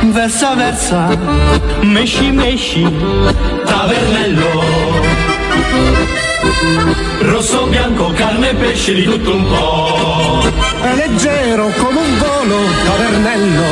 Versa 0.00 0.54
versa, 0.54 1.14
mesci 1.82 2.30
mesci, 2.30 2.90
tavernello. 3.66 4.48
Rosso, 7.20 7.66
bianco, 7.66 8.12
carne 8.12 8.50
e 8.50 8.54
pesce 8.54 8.94
di 8.94 9.04
tutto 9.04 9.34
un 9.34 9.46
po'. 9.46 10.42
È 10.80 10.94
leggero 10.94 11.68
come 11.76 12.00
un 12.00 12.18
volo, 12.18 12.56
tavernello. 12.86 13.62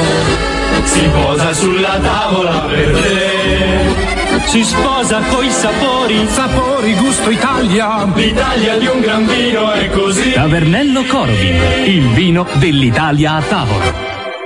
Si 0.84 1.08
posa 1.08 1.54
sulla 1.54 1.98
tavola 1.98 2.66
per 2.68 2.90
te. 3.00 4.11
Si 4.46 4.62
sposa 4.64 5.20
coi 5.28 5.48
sapori, 5.50 6.26
sapori, 6.28 6.94
gusto 6.96 7.30
Italia. 7.30 8.04
L'Italia 8.14 8.76
di 8.78 8.86
un 8.86 9.00
gran 9.00 9.26
vino 9.26 9.72
è 9.72 9.88
così. 9.90 10.32
Tavernello 10.32 11.04
Corvin, 11.06 11.56
il 11.86 12.08
vino 12.12 12.46
dell'Italia 12.58 13.34
a 13.36 13.42
tavola. 13.42 13.92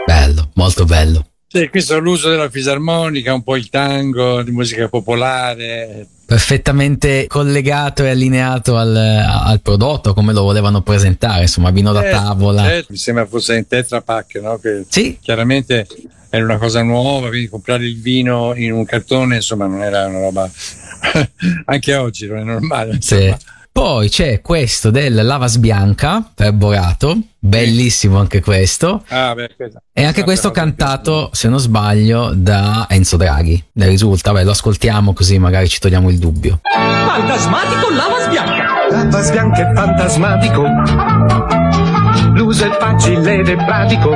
Bello, 0.06 0.50
molto 0.54 0.84
bello. 0.84 1.26
Sì, 1.48 1.68
questo 1.68 1.96
è 1.96 2.00
l'uso 2.00 2.28
della 2.30 2.48
fisarmonica, 2.48 3.34
un 3.34 3.42
po' 3.42 3.56
il 3.56 3.68
tango, 3.68 4.42
di 4.42 4.52
musica 4.52 4.88
popolare. 4.88 6.06
Perfettamente 6.24 7.26
collegato 7.28 8.04
e 8.04 8.10
allineato 8.10 8.76
al, 8.76 8.94
al 8.96 9.60
prodotto, 9.60 10.14
come 10.14 10.32
lo 10.32 10.42
volevano 10.42 10.82
presentare, 10.82 11.42
insomma, 11.42 11.70
vino 11.70 11.92
da 11.92 12.06
Eh, 12.06 12.10
tavola. 12.10 12.62
certo, 12.62 12.86
mi 12.90 12.96
sembra 12.98 13.26
fosse 13.26 13.56
in 13.56 13.66
Tetra 13.66 14.00
Pak, 14.02 14.34
no? 14.42 14.58
Che 14.58 14.84
Sì. 14.88 15.18
chiaramente 15.20 15.86
era 16.30 16.44
una 16.44 16.58
cosa 16.58 16.82
nuova, 16.82 17.28
quindi 17.28 17.48
comprare 17.48 17.84
il 17.84 18.00
vino 18.00 18.54
in 18.54 18.72
un 18.72 18.84
cartone, 18.84 19.36
insomma, 19.36 19.66
non 19.66 19.82
era 19.82 20.06
una 20.06 20.20
roba. 20.20 20.50
Anche 21.66 21.94
oggi 21.94 22.26
non 22.26 22.38
è 22.38 22.42
normale. 22.42 22.98
Sì. 23.00 23.34
Poi 23.76 24.08
c'è 24.08 24.40
questo 24.40 24.90
del 24.90 25.22
Lavas 25.22 25.58
Bianca 25.58 26.26
per 26.34 26.54
Borato, 26.54 27.14
bellissimo 27.38 28.18
anche 28.18 28.40
questo. 28.40 29.04
Ah, 29.08 29.34
beh, 29.34 29.50
E 29.92 30.02
anche 30.02 30.22
questo 30.22 30.50
cantato, 30.50 31.28
se 31.34 31.50
non 31.50 31.58
sbaglio, 31.58 32.32
da 32.34 32.86
Enzo 32.88 33.18
Draghi. 33.18 33.62
Ne 33.72 33.86
risulta, 33.86 34.32
beh, 34.32 34.44
lo 34.44 34.52
ascoltiamo 34.52 35.12
così 35.12 35.38
magari 35.38 35.68
ci 35.68 35.78
togliamo 35.78 36.08
il 36.08 36.18
dubbio. 36.18 36.60
Fantasmatico 36.72 37.90
Lavas 37.90 38.28
Bianca. 38.30 38.64
Lavas 38.90 39.30
Bianca 39.30 39.70
è 39.70 39.74
fantasmatico. 39.74 41.95
L'uso 42.36 42.66
è 42.66 42.76
facile 42.78 43.36
ed 43.36 43.48
è 43.48 43.56
pratico. 43.56 44.12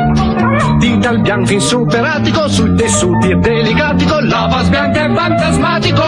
Dita 0.79 1.09
al 1.09 1.21
bianco 1.23 1.53
insuperatico, 1.53 2.49
sui 2.49 2.75
tessuti 2.75 3.31
è 3.31 3.35
delicatico. 3.37 4.21
Lavas 4.21 4.69
Bianca 4.69 5.07
è 5.07 5.15
fantasmatico. 5.15 6.03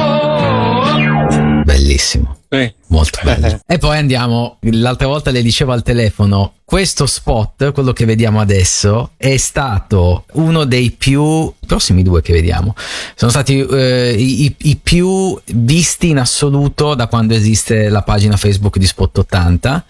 Bellissimo. 1.65 2.42
Sì. 2.53 2.71
Molto 2.89 3.19
bello. 3.25 3.61
e 3.67 3.79
poi 3.79 3.97
andiamo, 3.97 4.59
l'altra 4.61 5.07
volta 5.07 5.31
le 5.31 5.41
dicevo 5.41 5.73
al 5.73 5.83
telefono, 5.83 6.53
questo 6.67 7.07
spot, 7.07 7.73
quello 7.73 7.95
che 7.95 8.05
vediamo 8.05 8.41
adesso, 8.41 9.13
è 9.17 9.39
stato 9.39 10.27
uno 10.33 10.65
dei 10.65 10.91
più, 10.91 11.23
i 11.47 11.67
prossimi 11.67 12.03
due 12.03 12.21
che 12.21 12.35
vediamo, 12.35 12.75
sono 13.15 13.31
stati 13.31 13.59
eh, 13.59 14.15
i, 14.19 14.55
i- 14.59 14.77
più 14.77 15.39
visti 15.55 16.11
in 16.11 16.19
assoluto 16.19 16.95
da 16.95 17.07
quando 17.07 17.33
esiste 17.33 17.89
la 17.89 18.03
pagina 18.03 18.37
Facebook 18.37 18.77
di 18.77 18.87
Spot 18.87 19.17
80 19.19 19.85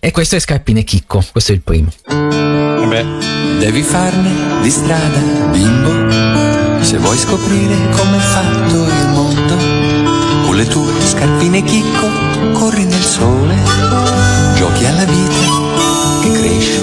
e 0.00 0.10
questo 0.10 0.36
è 0.36 0.38
Scarpine 0.38 0.84
Chicco, 0.84 1.22
questo 1.30 1.52
è 1.52 1.54
il 1.56 1.60
primo. 1.60 1.90
Vabbè. 2.06 3.04
Devi 3.58 3.82
farne 3.82 4.62
di 4.62 4.70
strada, 4.70 5.18
bimbo, 5.50 6.82
se 6.82 6.96
vuoi 6.96 7.18
scoprire 7.18 7.74
com'è 7.90 8.18
fatto 8.18 8.74
il 8.74 9.08
mondo. 9.12 9.87
Con 10.48 10.56
le 10.56 10.64
tue 10.64 10.90
scarpine 11.04 11.62
chicco, 11.62 12.08
corri 12.54 12.86
nel 12.86 13.02
sole, 13.02 13.54
giochi 14.54 14.86
alla 14.86 15.04
vita 15.04 16.22
che 16.22 16.32
cresce 16.32 16.80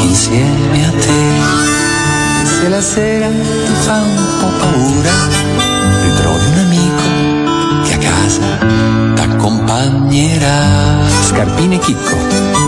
insieme 0.00 0.86
a 0.86 0.90
te. 0.92 2.40
E 2.40 2.46
se 2.46 2.68
la 2.70 2.80
sera 2.80 3.28
ti 3.28 3.72
fa 3.74 4.00
un 4.00 4.16
po' 4.40 4.56
paura, 4.58 5.10
ritrovi 6.02 6.46
un 6.46 6.58
amico 6.60 7.84
che 7.84 7.92
a 7.92 7.98
casa 7.98 8.58
t'accompagnerà. 9.16 11.06
Scarpine 11.28 11.78
chicco, 11.78 12.16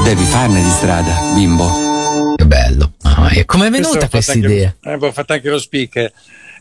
devi 0.04 0.24
farne 0.26 0.62
di 0.62 0.70
strada, 0.70 1.32
bimbo. 1.34 2.34
Che 2.36 2.44
bello. 2.44 2.92
Ah, 3.04 3.30
e 3.32 3.46
com'è 3.46 3.70
Questo 3.70 3.88
venuta 3.88 4.08
questa 4.10 4.34
idea? 4.34 4.74
Eh, 4.82 4.90
avevo 4.90 5.12
fatto 5.12 5.32
anche 5.32 5.48
lo 5.48 5.58
speaker. 5.58 6.12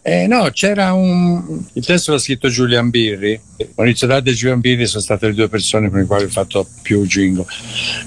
Eh, 0.06 0.28
no, 0.28 0.50
c'era 0.52 0.92
un. 0.92 1.64
Il 1.74 1.86
testo 1.86 2.12
l'ha 2.12 2.18
scritto 2.18 2.50
Giulian 2.50 2.90
Birri. 2.90 3.40
Maurizio 3.76 4.06
Dadde 4.06 4.32
e 4.32 4.34
Giulian 4.34 4.60
Birri 4.60 4.86
sono 4.86 5.02
state 5.02 5.28
le 5.28 5.34
due 5.34 5.48
persone 5.48 5.90
con 5.90 6.00
le 6.00 6.06
quali 6.06 6.26
ho 6.26 6.30
fatto 6.30 6.68
più 6.82 7.06
jingle. 7.06 7.46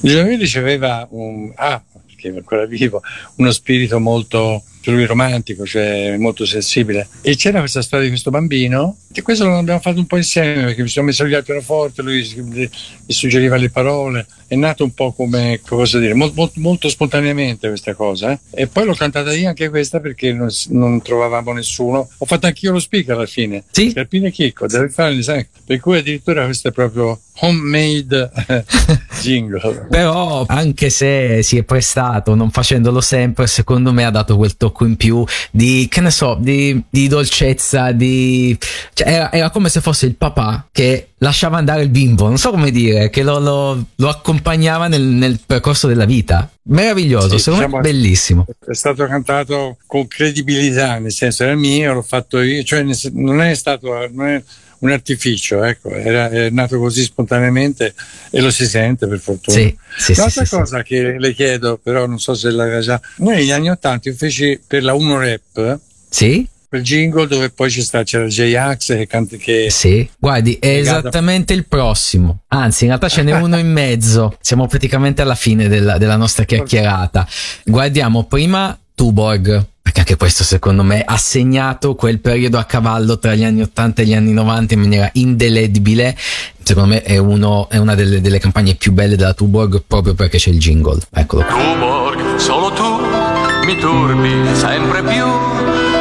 Giulian 0.03 0.27
Birri 0.27 0.59
aveva 0.59 1.07
un. 1.11 1.51
Ah, 1.55 1.83
perché 2.07 2.29
è 2.29 2.37
ancora 2.37 2.67
vivo, 2.67 3.01
uno 3.37 3.51
spirito 3.51 3.99
molto. 3.99 4.63
Lui 4.91 5.05
romantico, 5.07 5.67
cioè 5.67 6.17
molto 6.17 6.45
sensibile. 6.47 7.09
E 7.23 7.37
c'era 7.37 7.61
questa 7.61 7.83
storia 7.83 8.05
di 8.05 8.11
questo 8.11 8.31
bambino, 8.31 8.97
e 9.13 9.23
questo 9.23 9.45
lo 9.47 9.57
abbiamo 9.59 9.81
fatto 9.81 9.99
un 9.99 10.07
po' 10.07 10.17
insieme 10.17 10.65
perché 10.65 10.83
mi 10.83 10.89
sono 10.89 11.07
messo 11.07 11.25
lì 11.25 11.35
al 11.35 11.45
pianoforte, 11.45 12.03
lui 12.03 12.25
mi 12.37 12.69
suggeriva 13.07 13.57
le 13.57 13.71
parole. 13.71 14.27
È 14.49 14.55
nato 14.55 14.85
un 14.85 14.95
po' 14.95 15.13
come, 15.13 15.61
cosa 15.67 15.99
dire, 15.99 16.15
mol- 16.15 16.33
mol- 16.35 16.51
molto 16.55 16.89
spontaneamente 16.89 17.67
questa 17.69 17.95
cosa. 17.95 18.31
eh. 18.33 18.39
E 18.63 18.67
poi 18.69 18.85
l'ho 18.85 18.95
cantata 18.95 19.33
io 19.33 19.49
anche 19.49 19.69
questa 19.71 19.99
perché 19.99 20.33
non, 20.33 20.49
non 20.69 21.03
trovavamo 21.03 21.53
nessuno. 21.53 22.09
Ho 22.19 22.27
fatto 22.27 22.47
anch'io 22.47 22.71
lo 22.73 22.79
speaker 22.79 23.17
alla 23.17 23.27
fine. 23.27 23.65
Sì. 23.71 23.93
Carpine 23.93 24.31
Chicco, 24.31 24.67
deve 24.67 24.89
fare, 24.89 25.21
sai, 25.23 25.47
per 25.65 25.81
cui 25.81 25.99
addirittura 25.99 26.45
questo 26.45 26.69
è 26.69 26.73
proprio 26.73 27.21
homemade 27.41 28.31
jingle. 29.21 29.87
Però 29.91 30.45
anche 30.47 30.91
se 30.91 31.43
si 31.43 31.57
è 31.59 31.63
prestato, 31.63 32.35
non 32.35 32.51
facendolo 32.51 33.01
sempre, 33.01 33.47
secondo 33.47 33.93
me 33.93 34.05
ha 34.05 34.11
dato 34.11 34.37
quel 34.37 34.57
tocco 34.57 34.85
in 34.85 34.97
più 34.97 35.25
di, 35.51 35.87
che 35.91 36.01
ne 36.01 36.11
so, 36.11 36.37
di, 36.41 36.83
di 36.89 37.09
dolcezza, 37.09 37.93
di... 37.93 38.57
Cioè, 38.93 39.09
era, 39.09 39.33
era 39.33 39.51
come 39.51 39.69
se 39.69 39.81
fosse 39.81 40.07
il 40.07 40.17
papà 40.17 40.69
che 40.73 41.09
lasciava 41.19 41.57
andare 41.57 41.83
il 41.83 41.89
bimbo, 41.89 42.27
non 42.29 42.39
so 42.39 42.51
come 42.51 42.71
dire, 42.71 43.09
che 43.11 43.23
lo, 43.23 43.39
lo- 43.39 43.85
lo 43.95 44.09
accompagnava 44.09 44.87
nel, 44.89 45.03
nel 45.03 45.41
percorso 45.45 45.87
della 45.87 46.05
vita. 46.05 46.51
Meraviglioso, 46.69 47.37
Sì, 47.37 47.45
secondo 47.45 47.65
diciamo- 47.67 47.83
me 47.83 47.91
bellissimo. 47.91 48.45
È 48.67 48.75
stato 48.75 49.07
cantato 49.07 49.77
con 49.87 50.07
credibilità, 50.09 50.99
nel 50.99 51.13
senso 51.13 51.45
era 51.45 51.55
mio, 51.55 51.95
l'ho 51.95 52.03
fatto 52.03 52.41
io, 52.41 52.63
cioè 52.65 52.85
non 53.13 53.41
è 53.41 53.55
stato 53.55 53.89
non 54.13 54.27
è 54.27 54.43
un 54.81 54.91
artificio, 54.91 55.63
ecco, 55.65 55.91
era, 55.91 56.29
è 56.29 56.51
nato 56.51 56.79
così 56.79 57.03
spontaneamente 57.03 57.95
e 58.31 58.41
lo 58.41 58.51
si 58.51 58.67
sente 58.67 59.07
per 59.07 59.19
fortuna. 59.19 59.57
Sì, 59.57 59.77
sì, 59.97 60.15
L'altra 60.15 60.45
sì, 60.45 60.57
cosa 60.57 60.83
che 60.83 61.17
le 61.19 61.33
chiedo, 61.33 61.79
però 61.83 62.07
non 62.07 62.19
so 62.19 62.35
se 62.35 62.51
l'aveva 62.51 62.81
già, 62.81 63.01
noi 63.17 63.37
negli 63.37 63.51
anni 63.53 63.71
Ottanta 63.71 64.09
io 64.09 64.15
feci 64.15 64.61
per 64.67 64.83
la 64.83 64.95
Uno 64.95 65.19
Rap, 65.19 65.79
Sì? 66.09 66.47
quel 66.69 66.83
jingle 66.83 67.27
dove 67.27 67.51
poi 67.51 67.71
ci 67.71 67.81
sta, 67.81 68.03
c'era 68.03 68.27
J-Ax 68.27 68.87
che 68.89 69.07
canta 69.07 69.37
che... 69.37 69.69
Sì, 69.71 70.09
guardi, 70.19 70.59
è 70.61 70.79
esattamente 70.79 71.53
il 71.53 71.67
prossimo. 71.67 72.41
Anzi, 72.49 72.85
in 72.85 72.89
realtà 72.91 73.09
ce 73.09 73.23
n'è 73.23 73.33
uno 73.33 73.57
in 73.59 73.71
mezzo. 73.71 74.37
Siamo 74.41 74.67
praticamente 74.67 75.23
alla 75.23 75.35
fine 75.35 75.69
della, 75.69 75.97
della 75.97 76.17
nostra 76.17 76.45
chiacchierata. 76.45 77.27
Guardiamo 77.65 78.25
prima 78.25 78.77
Tuborg, 78.97 79.65
perché 79.83 80.01
anche 80.01 80.17
questo 80.17 80.43
secondo 80.43 80.83
me 80.83 81.03
ha 81.05 81.19
segnato 81.19 81.95
quel 81.95 82.19
periodo 82.19 82.57
a 82.57 82.65
cavallo 82.65 83.19
tra 83.19 83.35
gli 83.35 83.45
anni 83.45 83.61
80 83.61 84.01
e 84.01 84.05
gli 84.07 84.15
anni 84.15 84.33
90 84.33 84.73
in 84.73 84.81
maniera 84.81 85.11
indelebile. 85.13 86.17
Secondo 86.63 86.95
me 86.95 87.03
è, 87.03 87.19
uno- 87.19 87.69
è 87.69 87.77
una 87.77 87.95
delle, 87.95 88.23
delle 88.23 88.39
campagne 88.39 88.75
più 88.75 88.93
belle 88.93 89.15
della 89.17 89.35
Tuborg 89.35 89.83
proprio 89.87 90.15
perché 90.15 90.39
c'è 90.39 90.49
il 90.49 90.59
jingle. 90.59 90.99
Eccolo. 91.13 91.45
Tuborg, 91.47 92.37
solo 92.37 92.73
tu 92.73 93.67
mi 93.67 93.79
turbi 93.79 94.31
sempre 94.57 95.03
più. 95.03 95.25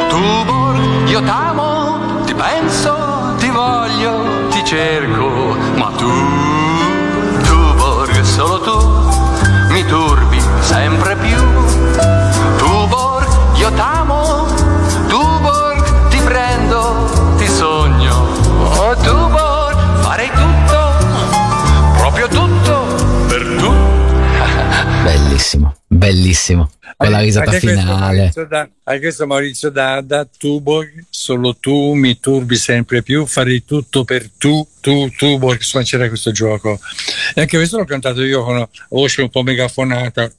Tuborg, 0.08 1.08
io 1.08 1.22
t'amo, 1.22 2.24
ti 2.24 2.32
penso, 2.34 2.94
ti 3.38 3.48
voglio, 3.48 4.48
ti 4.50 4.64
cerco, 4.64 5.54
ma 5.76 5.92
tu, 5.98 6.10
Tuborg, 7.44 8.20
solo 8.22 8.60
tu 8.62 9.74
mi 9.74 9.84
turbi 9.84 10.40
sempre 10.62 11.14
più. 11.16 11.65
Bellissimo, 25.46 25.76
bellissimo. 25.86 26.70
con 26.96 27.10
la 27.10 27.20
risata 27.20 27.50
Anche 27.50 27.60
questo 27.60 27.80
finale. 27.80 28.16
Maurizio 28.16 28.46
Da- 28.46 28.68
Anche 28.82 29.00
questo 29.00 29.26
Maurizio 29.26 29.70
Dada, 29.70 30.24
Tuborg, 30.36 31.04
solo 31.08 31.56
tu 31.56 31.92
mi 31.94 32.18
turbi 32.18 32.56
sempre 32.56 33.02
più, 33.02 33.26
farei 33.26 33.64
tutto 33.64 34.02
per 34.04 34.28
tu, 34.36 34.66
tu, 34.86 35.10
Tuborg, 35.10 35.56
insomma 35.56 35.82
c'era 35.82 36.06
questo 36.06 36.30
gioco. 36.30 36.78
E 37.34 37.40
anche 37.40 37.56
questo 37.56 37.76
l'ho 37.76 37.84
cantato 37.84 38.22
io 38.22 38.44
con 38.44 38.54
una 38.54 38.68
voce 38.90 39.22
un 39.22 39.30
po' 39.30 39.42
megafonata, 39.42 40.30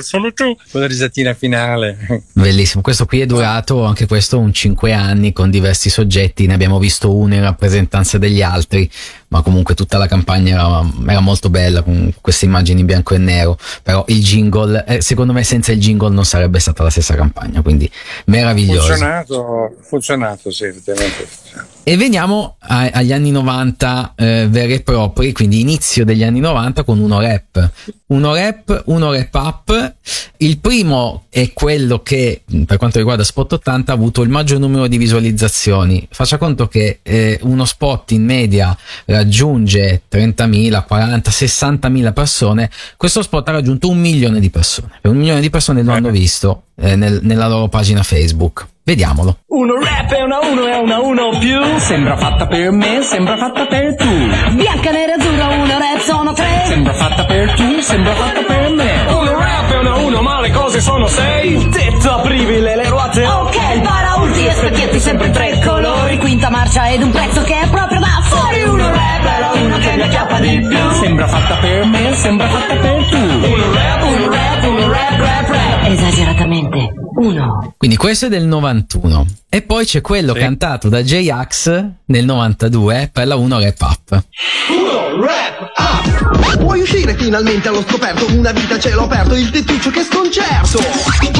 solo 0.00 0.32
tu, 0.34 0.54
con 0.70 0.80
la 0.82 0.86
risatina 0.86 1.32
finale. 1.32 2.24
Bellissimo, 2.32 2.82
questo 2.82 3.06
qui 3.06 3.20
è 3.20 3.26
durato 3.26 3.84
anche 3.84 4.06
questo 4.06 4.38
un 4.38 4.52
5 4.52 4.92
anni 4.92 5.32
con 5.32 5.48
diversi 5.50 5.88
soggetti, 5.88 6.46
ne 6.46 6.52
abbiamo 6.52 6.78
visto 6.78 7.14
uno 7.14 7.32
in 7.32 7.40
rappresentanza 7.40 8.18
degli 8.18 8.42
altri, 8.42 8.90
ma 9.28 9.40
comunque 9.40 9.74
tutta 9.74 9.96
la 9.96 10.06
campagna 10.06 10.54
era, 10.54 11.10
era 11.10 11.20
molto 11.20 11.48
bella 11.48 11.80
con 11.80 12.12
queste 12.20 12.44
immagini 12.44 12.80
in 12.80 12.86
bianco 12.86 13.14
e 13.14 13.18
nero, 13.18 13.56
però 13.82 14.04
il 14.08 14.22
jingle, 14.22 14.84
eh, 14.86 15.00
secondo 15.00 15.32
me 15.32 15.44
senza 15.44 15.72
il 15.72 15.80
jingle 15.80 16.10
non 16.10 16.26
sarebbe 16.26 16.58
stata 16.58 16.82
la 16.82 16.90
stessa 16.90 17.14
campagna, 17.14 17.62
quindi 17.62 17.90
meraviglioso. 18.26 18.88
Funzionato, 18.88 19.76
funzionato, 19.80 20.50
sì, 20.50 20.64
effettivamente. 20.64 21.26
E 21.88 21.96
veniamo 21.96 22.56
a- 22.58 22.90
agli 22.92 23.14
anni 23.14 23.30
90 23.30 24.12
eh, 24.14 24.46
veri 24.50 24.74
e 24.74 24.80
propri, 24.82 25.32
quindi 25.32 25.60
inizio 25.60 26.04
degli 26.04 26.22
anni 26.22 26.38
90 26.38 26.84
con 26.84 26.98
uno 26.98 27.18
rap. 27.18 27.70
Uno 28.08 28.34
rap, 28.34 28.82
uno 28.88 29.10
rap 29.10 29.34
up. 29.34 29.94
Il 30.36 30.58
primo 30.58 31.24
è 31.30 31.50
quello 31.54 32.02
che, 32.02 32.42
mh, 32.44 32.64
per 32.64 32.76
quanto 32.76 32.98
riguarda 32.98 33.24
Spot 33.24 33.54
80, 33.54 33.90
ha 33.90 33.94
avuto 33.94 34.20
il 34.20 34.28
maggior 34.28 34.58
numero 34.58 34.86
di 34.86 34.98
visualizzazioni. 34.98 36.06
Faccia 36.10 36.36
conto 36.36 36.68
che 36.68 36.98
eh, 37.02 37.38
uno 37.44 37.64
spot 37.64 38.10
in 38.10 38.22
media 38.22 38.76
raggiunge 39.06 40.02
30.000, 40.10 40.84
40, 40.86 41.30
60.000 41.30 42.12
persone. 42.12 42.70
Questo 42.98 43.22
spot 43.22 43.48
ha 43.48 43.52
raggiunto 43.52 43.88
un 43.88 43.98
milione 43.98 44.40
di 44.40 44.50
persone. 44.50 44.90
Un 45.04 45.16
milione 45.16 45.40
di 45.40 45.48
persone 45.48 45.82
lo 45.82 45.92
hanno 45.92 46.10
visto 46.10 46.64
eh, 46.76 46.96
nel- 46.96 47.20
nella 47.22 47.48
loro 47.48 47.68
pagina 47.68 48.02
Facebook. 48.02 48.66
Vediamolo. 48.88 49.36
Uno 49.48 49.74
rap 49.78 50.10
è 50.14 50.22
una 50.22 50.38
uno 50.50 50.64
è 50.66 50.76
una 50.78 50.98
uno 51.00 51.38
più 51.38 51.60
Sembra 51.76 52.16
fatta 52.16 52.46
per 52.46 52.70
me, 52.70 53.02
sembra 53.02 53.36
fatta 53.36 53.66
per 53.66 53.94
tu 53.96 54.08
Bianca, 54.54 54.90
nera, 54.92 55.12
azzurra, 55.12 55.48
uno 55.48 55.78
rap 55.78 55.98
sono 55.98 56.32
tre. 56.32 56.62
Sembra 56.64 56.94
fatta 56.94 57.26
per 57.26 57.52
tu, 57.52 57.80
sembra 57.80 58.14
fatta 58.14 58.40
per 58.46 58.70
me 58.70 59.04
Uno 59.08 59.38
rap 59.38 59.70
è 59.70 59.78
una 59.78 59.94
uno 59.96 60.22
ma 60.22 60.40
le 60.40 60.50
cose 60.52 60.80
sono 60.80 61.06
sei 61.06 61.52
Il 61.52 61.68
tetto 61.68 62.10
apribile, 62.12 62.76
le 62.76 62.88
ruote 62.88 63.26
Ok, 63.26 63.80
paraurti 63.82 64.46
e 64.46 64.52
specchietti 64.52 65.00
sempre 65.00 65.30
tre 65.32 65.60
colori. 65.62 66.16
Quinta 66.16 66.48
marcia 66.48 66.88
ed 66.88 67.02
un 67.02 67.10
prezzo 67.10 67.42
che 67.42 67.60
è 67.60 67.68
proprio 67.68 68.00
da 68.00 68.20
fuori. 68.22 68.62
Uno 68.62 68.88
rap 68.88 69.22
è 69.22 69.40
la 69.40 69.50
uno 69.64 69.76
che 69.76 69.96
mi 69.96 70.02
acchiappa 70.02 70.38
di 70.40 70.60
più. 70.66 70.90
Sembra 71.02 71.26
fatta 71.28 71.56
per 71.56 71.84
me, 71.84 72.14
sembra 72.14 72.46
fatta 72.48 72.74
per 72.74 73.06
tu 73.10 73.16
Uno 73.18 73.72
rap, 73.74 74.02
uno 74.02 74.30
rap, 74.30 74.57
Esageratamente, 75.88 76.92
uno. 77.16 77.74
Quindi 77.76 77.96
questo 77.96 78.26
è 78.26 78.28
del 78.28 78.44
91. 78.44 79.26
E 79.48 79.62
poi 79.62 79.86
c'è 79.86 80.00
quello 80.00 80.34
sì. 80.34 80.40
cantato 80.40 80.88
da 80.88 81.02
J-Ax 81.02 81.84
nel 82.04 82.24
92 82.24 83.02
eh, 83.02 83.08
per 83.08 83.26
la 83.26 83.36
1 83.36 83.58
Rap 83.58 83.80
Up. 83.80 84.22
1 84.68 85.24
Rap 85.24 85.72
Up! 85.76 86.58
Puoi 86.58 86.80
uscire 86.80 87.14
finalmente 87.14 87.68
allo 87.68 87.82
scoperto, 87.88 88.26
una 88.36 88.52
vita 88.52 88.74
a 88.74 88.78
cielo 88.78 89.04
aperto, 89.04 89.34
il 89.34 89.50
tettuccio 89.50 89.90
che 89.90 90.00
è 90.00 90.04
sconcerto. 90.04 90.78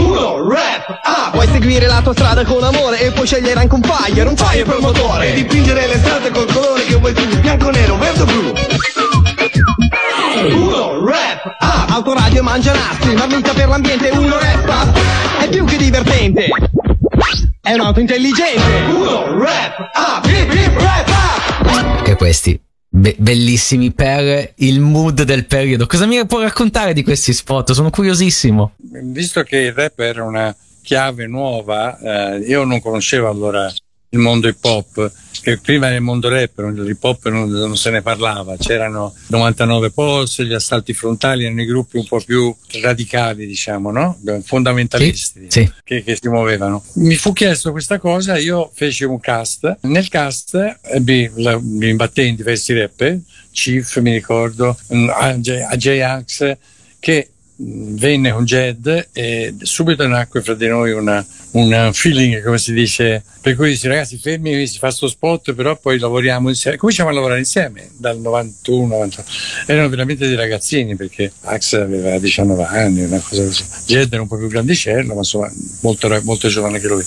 1 0.00 0.49
Rap 0.49 0.88
Up! 1.04 1.30
Puoi 1.32 1.47
seguire 1.49 1.87
la 1.87 2.00
tua 2.00 2.14
strada 2.14 2.44
con 2.44 2.62
amore 2.62 3.00
e 3.00 3.11
puoi 3.12 3.26
scegliere 3.26 3.61
anche 3.61 3.75
un 3.75 3.82
fire, 3.82 4.23
un 4.23 4.37
fire 4.37 4.64
promotore. 4.64 5.32
E 5.32 5.35
dipingere 5.35 5.87
le 5.87 5.99
strade 5.99 6.30
col 6.30 6.50
colore 6.50 6.85
che 6.85 6.97
vuoi 6.97 7.12
tu, 7.12 7.26
bianco, 7.40 7.70
nero, 7.70 7.97
verde, 7.99 8.25
blu 8.25 8.52
uno 10.52 11.04
rap 11.04 11.44
up 11.44 11.90
Autoradio 11.90 12.42
mangia 12.42 12.73
nastri, 12.73 13.14
vita 13.35 13.52
per 13.52 13.68
l'ambiente, 13.68 14.11
1 14.11 14.38
rap 14.38 14.68
up 14.68 14.99
È 15.40 15.49
più 15.49 15.64
che 15.64 15.76
divertente 15.76 16.49
È 17.61 17.73
un'auto 17.73 18.00
intelligente 18.00 18.62
uno 18.90 19.38
rap 19.38 19.78
up, 19.94 20.26
hip 20.26 20.52
hip 20.52 20.80
rap 20.80 21.08
up 21.64 22.02
Che 22.02 22.14
questi 22.16 22.61
Be- 22.90 23.16
bellissimi 23.18 23.92
per 23.92 24.55
il 24.57 24.81
mood 24.81 25.22
del 25.22 25.44
periodo. 25.44 25.87
Cosa 25.87 26.07
mi 26.07 26.24
può 26.26 26.40
raccontare 26.40 26.94
di 26.94 27.02
questi 27.02 27.35
spot? 27.35 27.72
Sono 27.72 27.90
curiosissimo. 27.90 28.72
Visto 28.79 29.42
che 29.42 29.59
il 29.59 29.72
rap 29.72 29.98
era 29.98 30.24
una 30.24 30.57
chiave 30.83 31.26
nuova, 31.26 31.98
eh, 31.98 32.38
io 32.38 32.64
non 32.64 32.81
conoscevo 32.81 33.29
allora 33.29 33.70
il 34.11 34.18
mondo 34.21 34.49
hip 34.49 34.64
hop, 34.64 35.11
che 35.42 35.59
prima 35.59 35.88
nel 35.90 36.01
mondo 36.01 36.29
rap, 36.29 36.59
il 36.59 36.88
hip 36.88 37.03
hop 37.05 37.29
non, 37.29 37.51
non 37.51 37.77
se 37.77 37.90
ne 37.90 38.01
parlava, 38.03 38.57
c'erano 38.57 39.14
99 39.27 39.90
Pulse, 39.90 40.44
gli 40.47 40.55
assalti 40.55 40.94
frontali, 40.94 41.44
erano 41.44 41.61
i 41.61 41.66
gruppi 41.66 41.99
un 41.99 42.07
po' 42.07 42.21
più 42.21 42.55
radicali, 42.81 43.47
diciamo, 43.47 43.90
no? 43.90 44.18
Fondamentalisti 44.44 45.47
Sì. 45.49 45.71
che, 45.85 46.03
che 46.03 46.16
si 46.21 46.29
muovevano. 46.29 46.83
Mi 46.94 47.16
fu 47.16 47.33
chiesto 47.33 47.71
questa 47.71 47.99
cosa, 47.99 48.37
io 48.38 48.71
feci 48.75 49.05
un 49.05 49.21
cast, 49.21 49.79
nel 49.83 50.09
cast 50.09 50.79
ebbi, 50.83 51.31
la- 51.37 51.59
mi 51.61 51.88
imbattei 51.88 52.29
in 52.29 52.35
diversi 52.37 52.73
rapper, 52.79 53.18
Chief 53.51 53.99
mi 54.01 54.12
ricordo, 54.12 54.77
mm, 54.94 55.09
AJ 55.11 55.75
J-Ax, 55.77 56.57
che 57.01 57.29
venne 57.61 58.31
con 58.31 58.44
Jed 58.44 59.09
e 59.12 59.55
subito 59.62 60.07
nacque 60.07 60.42
fra 60.42 60.55
di 60.55 60.68
noi 60.68 60.92
un 60.92 61.90
feeling, 61.92 62.42
come 62.44 62.59
si 62.59 62.73
dice, 62.73 63.25
per 63.40 63.57
cui 63.57 63.71
dice 63.71 63.88
ragazzi 63.88 64.16
fermi, 64.18 64.64
si 64.66 64.79
fa 64.79 64.90
sto 64.92 65.09
spot, 65.09 65.55
però 65.55 65.77
poi 65.77 65.99
lavoriamo 65.99 66.51
insieme. 66.51 66.77
Cominciamo 66.77 67.09
a 67.09 67.12
lavorare 67.12 67.40
insieme 67.40 67.88
dal 67.97 68.18
91, 68.21 68.87
90. 68.87 69.25
Erano 69.66 69.88
veramente 69.88 70.27
dei 70.29 70.37
ragazzini 70.37 70.94
perché 70.94 71.33
Ax 71.42 71.73
aveva 71.75 72.16
19 72.18 72.64
anni, 72.64 73.03
una 73.03 73.18
cosa 73.18 73.42
così. 73.44 73.64
Jed 73.87 74.12
era 74.12 74.23
un 74.23 74.29
po' 74.29 74.37
più 74.37 74.47
grandicello, 74.47 75.14
ma 75.14 75.21
insomma 75.21 75.51
molto, 75.81 76.21
molto 76.23 76.49
giovane 76.49 76.79
che 76.79 76.87
lui. 76.87 77.05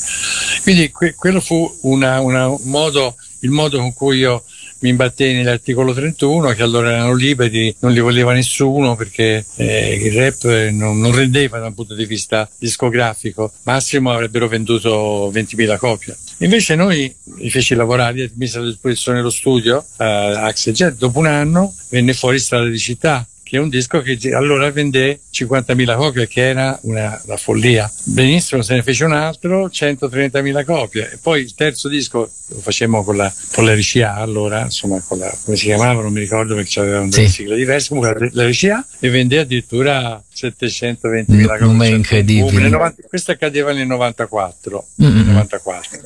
Quindi 0.63 0.91
que- 0.91 1.13
quello 1.15 1.39
fu 1.39 1.77
una- 1.83 2.19
una- 2.19 2.47
un 2.49 2.59
modo, 2.63 3.15
il 3.39 3.51
modo 3.51 3.77
con 3.77 3.93
cui 3.93 4.17
io 4.17 4.43
mi 4.81 4.89
imbattei 4.89 5.33
nell'articolo 5.33 5.93
31 5.93 6.49
che 6.51 6.61
allora 6.61 6.91
erano 6.91 7.13
liberi, 7.13 7.73
non 7.79 7.91
li 7.91 7.99
voleva 7.99 8.33
nessuno 8.33 8.95
perché 8.95 9.45
eh, 9.55 9.93
il 9.93 10.13
rap 10.13 10.43
non, 10.71 10.99
non 10.99 11.13
rendeva 11.13 11.59
da 11.59 11.67
un 11.67 11.73
punto 11.73 11.95
di 11.95 12.05
vista 12.05 12.49
discografico, 12.57 13.51
massimo 13.63 14.11
avrebbero 14.11 14.47
venduto 14.47 15.31
20.000 15.31 15.77
copie. 15.77 16.17
Invece 16.39 16.75
noi 16.75 17.13
li 17.37 17.49
feci 17.49 17.75
lavorare, 17.75 18.31
mise 18.35 18.59
a 18.59 18.63
disposizione 18.63 19.21
lo 19.21 19.29
studio, 19.29 19.85
eh, 19.97 20.03
Axel 20.05 20.73
Jet, 20.73 20.97
dopo 20.97 21.19
un 21.19 21.27
anno 21.27 21.73
venne 21.89 22.13
fuori 22.13 22.39
Strada 22.39 22.67
di 22.67 22.79
città 22.79 23.25
che 23.51 23.57
è 23.57 23.59
un 23.59 23.67
disco 23.67 23.99
che 24.01 24.17
allora 24.33 24.71
vende 24.71 25.19
50.000 25.29 25.97
copie, 25.97 26.25
che 26.25 26.47
era 26.47 26.79
una, 26.83 27.21
una 27.25 27.35
follia. 27.35 27.91
Benissimo, 28.05 28.61
se 28.61 28.75
ne 28.75 28.81
fece 28.81 29.03
un 29.03 29.11
altro, 29.11 29.67
130.000 29.67 30.63
copie. 30.63 31.11
E 31.11 31.17
poi 31.21 31.41
il 31.41 31.53
terzo 31.53 31.89
disco 31.89 32.31
lo 32.47 32.59
facemmo 32.59 33.03
con 33.03 33.17
la, 33.17 33.29
con 33.53 33.65
la 33.65 33.75
RCA 33.75 34.13
allora, 34.13 34.61
insomma, 34.61 35.03
con 35.05 35.17
la, 35.19 35.37
come 35.43 35.57
si 35.57 35.65
chiamava, 35.65 36.01
non 36.01 36.13
mi 36.13 36.21
ricordo 36.21 36.55
perché 36.55 36.79
avevano 36.79 37.09
delle 37.09 37.27
Sì. 37.27 37.33
sigle 37.33 37.57
diverse, 37.57 37.89
comunque 37.89 38.29
la, 38.31 38.43
la 38.43 38.49
RCA, 38.49 38.85
e 39.01 39.09
vende 39.09 39.39
addirittura 39.39 40.23
720.000 40.47 41.25
N- 41.27 41.45
copie. 41.47 41.65
numeri 41.65 41.95
incredibili. 41.95 42.57
Nel 42.61 42.71
90 42.71 42.95
questo 43.07 43.31
accadeva 43.31 43.71
nel 43.73 43.87
94, 43.87 44.85
Mm-mm. 45.01 45.25
94, 45.25 45.99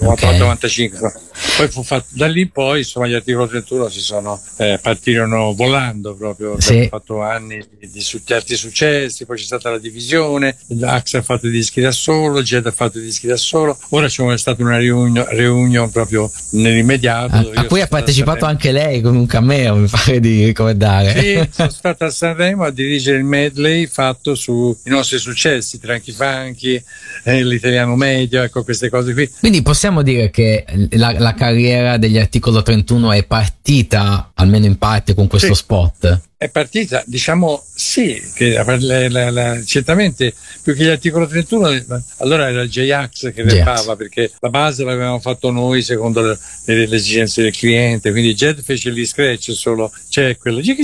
94, 0.00 0.38
95. 0.38 0.98
no. 1.00 1.12
Poi 1.56 1.68
fu 1.68 1.82
fatto, 1.82 2.06
da 2.10 2.26
lì 2.26 2.42
in 2.42 2.50
poi, 2.50 2.78
insomma, 2.78 3.06
gli 3.06 3.14
articoli 3.14 3.48
31 3.48 3.88
si 3.88 4.00
sono, 4.00 4.40
eh, 4.56 4.78
partirono 4.82 5.52
volando 5.54 6.14
proprio, 6.14 6.60
Sì. 6.60 6.68
abbiamo 6.70 6.88
fatto 6.88 7.22
anni 7.22 7.64
di, 7.78 7.90
di 7.90 8.02
certi 8.02 8.56
successi, 8.56 9.24
poi 9.26 9.36
c'è 9.36 9.44
stata 9.44 9.70
la 9.70 9.78
divisione, 9.78 10.56
Ax 10.82 11.14
ha 11.14 11.22
fatto 11.22 11.46
i 11.46 11.50
dischi 11.50 11.80
da 11.80 11.92
solo, 11.92 12.42
Jed 12.42 12.66
ha 12.66 12.72
fatto 12.72 12.98
i 12.98 13.02
dischi 13.02 13.26
da 13.26 13.36
solo, 13.36 13.78
ora 13.90 14.06
c'è 14.08 14.36
stata 14.38 14.62
una 14.62 14.76
reunion, 14.78 15.26
reunion 15.30 15.90
proprio 15.90 16.30
nell'immediato. 16.50 17.34
A, 17.36 17.50
a 17.54 17.64
cui 17.64 17.80
ha 17.80 17.86
partecipato 17.86 18.44
anche 18.44 18.72
lei 18.72 19.00
con 19.00 19.14
un 19.16 19.26
cameo, 19.26 19.74
mi 19.76 19.88
pare 19.88 20.20
di 20.20 20.44
ricordare. 20.44 21.20
sì, 21.20 21.48
sono 21.52 21.70
stato 21.70 22.04
a 22.04 22.10
Sanremo 22.10 22.64
a 22.64 22.70
dirigere 22.70 23.18
il 23.18 23.24
medley 23.24 23.75
fatto 23.84 24.34
sui 24.34 24.74
nostri 24.84 25.18
successi, 25.18 25.78
Tranchi 25.78 26.12
Funky, 26.12 26.82
eh, 27.24 27.44
l'italiano 27.44 27.96
medio, 27.96 28.42
ecco 28.42 28.64
queste 28.64 28.88
cose 28.88 29.12
qui. 29.12 29.28
Quindi 29.40 29.60
possiamo 29.60 30.00
dire 30.00 30.30
che 30.30 30.64
la, 30.92 31.12
la 31.18 31.34
carriera 31.34 31.98
degli 31.98 32.16
articolo 32.18 32.62
31 32.62 33.12
è 33.12 33.24
partita, 33.24 34.32
almeno 34.38 34.66
in 34.66 34.76
parte, 34.78 35.14
con 35.14 35.26
questo 35.28 35.54
Sì. 35.54 35.60
spot. 35.60 36.20
È 36.38 36.50
partita, 36.50 37.02
diciamo 37.06 37.64
sì, 37.74 38.22
che 38.34 38.50
la- 38.62 39.08
la- 39.08 39.30
la- 39.30 39.64
certamente 39.64 40.34
più 40.62 40.74
che 40.74 40.84
gli 40.84 40.88
articoli 40.88 41.26
31, 41.26 41.82
allora 42.18 42.48
era 42.50 42.60
il 42.60 42.68
J-Ax 42.68 43.32
che 43.32 43.42
J-Ax. 43.42 43.56
rappava 43.64 43.96
perché 43.96 44.30
la 44.40 44.50
base 44.50 44.84
l'avevamo 44.84 45.18
fatto 45.18 45.50
noi 45.50 45.80
secondo 45.82 46.20
le, 46.20 46.38
le- 46.66 46.86
le 46.86 46.96
esigenze 46.96 47.40
del 47.42 47.56
cliente, 47.56 48.10
quindi 48.10 48.34
Jed 48.34 48.62
fece 48.62 48.92
gli 48.92 49.06
scratch 49.06 49.52
solo, 49.52 49.90
c'è 50.10 50.36
quello, 50.36 50.60
gli 50.60 50.74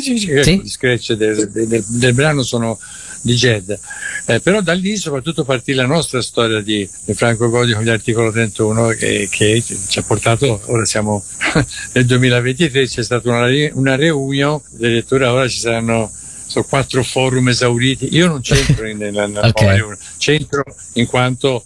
scratch 0.67 1.13
del, 1.13 1.51
del- 1.51 1.85
del 1.87 2.15
brano 2.15 2.43
sono 2.43 2.79
di 3.23 3.35
Jed, 3.35 3.79
Eh, 4.27 4.41
però 4.41 4.61
da 4.61 4.73
lì 4.73 4.97
soprattutto 4.97 5.45
partì 5.45 5.73
la 5.73 5.87
nostra 5.87 6.21
storia 6.21 6.61
di, 6.61 6.89
di 7.05 7.15
Franco 7.15 7.49
Godi 7.49 7.73
con 7.73 7.85
gli 7.85 7.89
articoli 7.89 8.31
31 8.33 8.89
che, 8.89 9.29
che 9.31 9.63
ci 9.63 9.99
ha 9.99 10.03
portato, 10.03 10.61
ora 10.67 10.85
siamo 10.85 11.25
nel 11.95 12.05
2023, 12.05 12.87
c'è 12.87 13.03
stata 13.03 13.29
una, 13.31 13.47
una 13.75 13.95
reunion, 13.95 14.61
addirittura 14.75 15.33
ora 15.33 15.49
ci 15.49 15.59
saranno 15.59 16.11
sono 16.45 16.67
quattro 16.67 17.03
forum 17.03 17.49
esauriti. 17.49 18.09
Io 18.15 18.27
non 18.27 18.43
c'entro 18.43 18.87
in- 18.87 18.99
nella, 18.99 19.27
nella 19.27 19.47
Ok. 19.49 19.61
nuova 19.63 19.85
Uno, 19.87 19.97
c'entro 20.19 20.63
in 20.95 21.07
quanto 21.07 21.65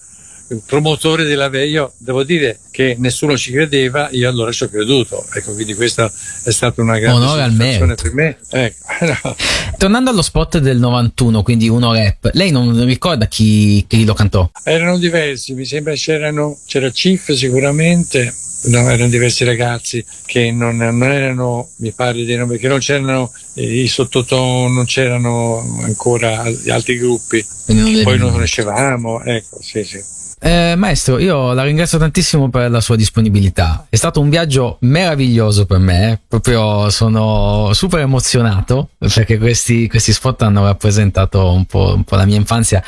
promotore 0.64 1.24
della 1.24 1.48
Veio. 1.48 1.92
Devo 1.98 2.22
dire 2.22 2.58
che 2.70 2.96
nessuno 2.98 3.36
ci 3.36 3.52
credeva, 3.52 4.08
io 4.12 4.28
allora 4.28 4.52
ci 4.52 4.64
ho 4.64 4.68
creduto. 4.68 5.24
Ecco, 5.34 5.54
quindi 5.54 5.74
questa 5.74 6.10
è 6.44 6.50
stata 6.50 6.80
una 6.82 6.98
grande 6.98 7.26
soddisfazione 7.26 7.94
per 7.94 8.14
me. 8.14 8.36
Ecco. 8.50 9.36
Tornando 9.76 10.10
allo 10.10 10.22
spot 10.22 10.58
del 10.58 10.78
91, 10.78 11.42
quindi 11.42 11.68
uno 11.68 11.92
rap, 11.92 12.30
lei 12.32 12.50
non 12.50 12.84
ricorda 12.84 13.26
chi, 13.26 13.84
chi 13.86 14.04
lo 14.04 14.14
cantò? 14.14 14.50
Erano 14.62 14.98
diversi, 14.98 15.54
mi 15.54 15.64
sembra 15.64 15.94
c'erano, 15.94 16.58
c'era 16.66 16.90
Cif 16.90 17.32
sicuramente, 17.32 18.34
no, 18.64 18.88
erano 18.90 19.08
diversi 19.08 19.44
ragazzi 19.44 20.04
che 20.24 20.50
non, 20.50 20.76
non 20.76 21.02
erano, 21.04 21.70
mi 21.76 21.92
pare 21.92 22.24
di 22.24 22.34
no, 22.34 22.46
perché 22.46 22.68
non 22.68 22.78
c'erano 22.78 23.32
eh, 23.54 23.82
i 23.82 23.88
sottotono, 23.88 24.68
non 24.68 24.84
c'erano 24.84 25.80
ancora 25.82 26.48
gli 26.48 26.70
altri 26.70 26.98
gruppi, 26.98 27.44
poi 27.66 28.18
non 28.18 28.32
conoscevamo, 28.32 29.22
ecco, 29.22 29.58
sì, 29.60 29.84
sì. 29.84 30.14
Eh, 30.38 30.74
maestro, 30.76 31.18
io 31.18 31.54
la 31.54 31.62
ringrazio 31.64 31.98
tantissimo 31.98 32.50
per 32.50 32.70
la 32.70 32.80
sua 32.80 32.94
disponibilità. 32.94 33.86
È 33.88 33.96
stato 33.96 34.20
un 34.20 34.28
viaggio 34.28 34.76
meraviglioso 34.80 35.64
per 35.64 35.78
me, 35.78 36.12
eh. 36.12 36.20
proprio 36.28 36.90
sono 36.90 37.72
super 37.72 38.00
emozionato 38.00 38.90
perché 38.98 39.38
questi, 39.38 39.88
questi 39.88 40.12
spot 40.12 40.42
hanno 40.42 40.64
rappresentato 40.64 41.50
un 41.50 41.64
po', 41.64 41.94
un 41.94 42.04
po' 42.04 42.16
la 42.16 42.26
mia 42.26 42.36
infanzia. 42.36 42.82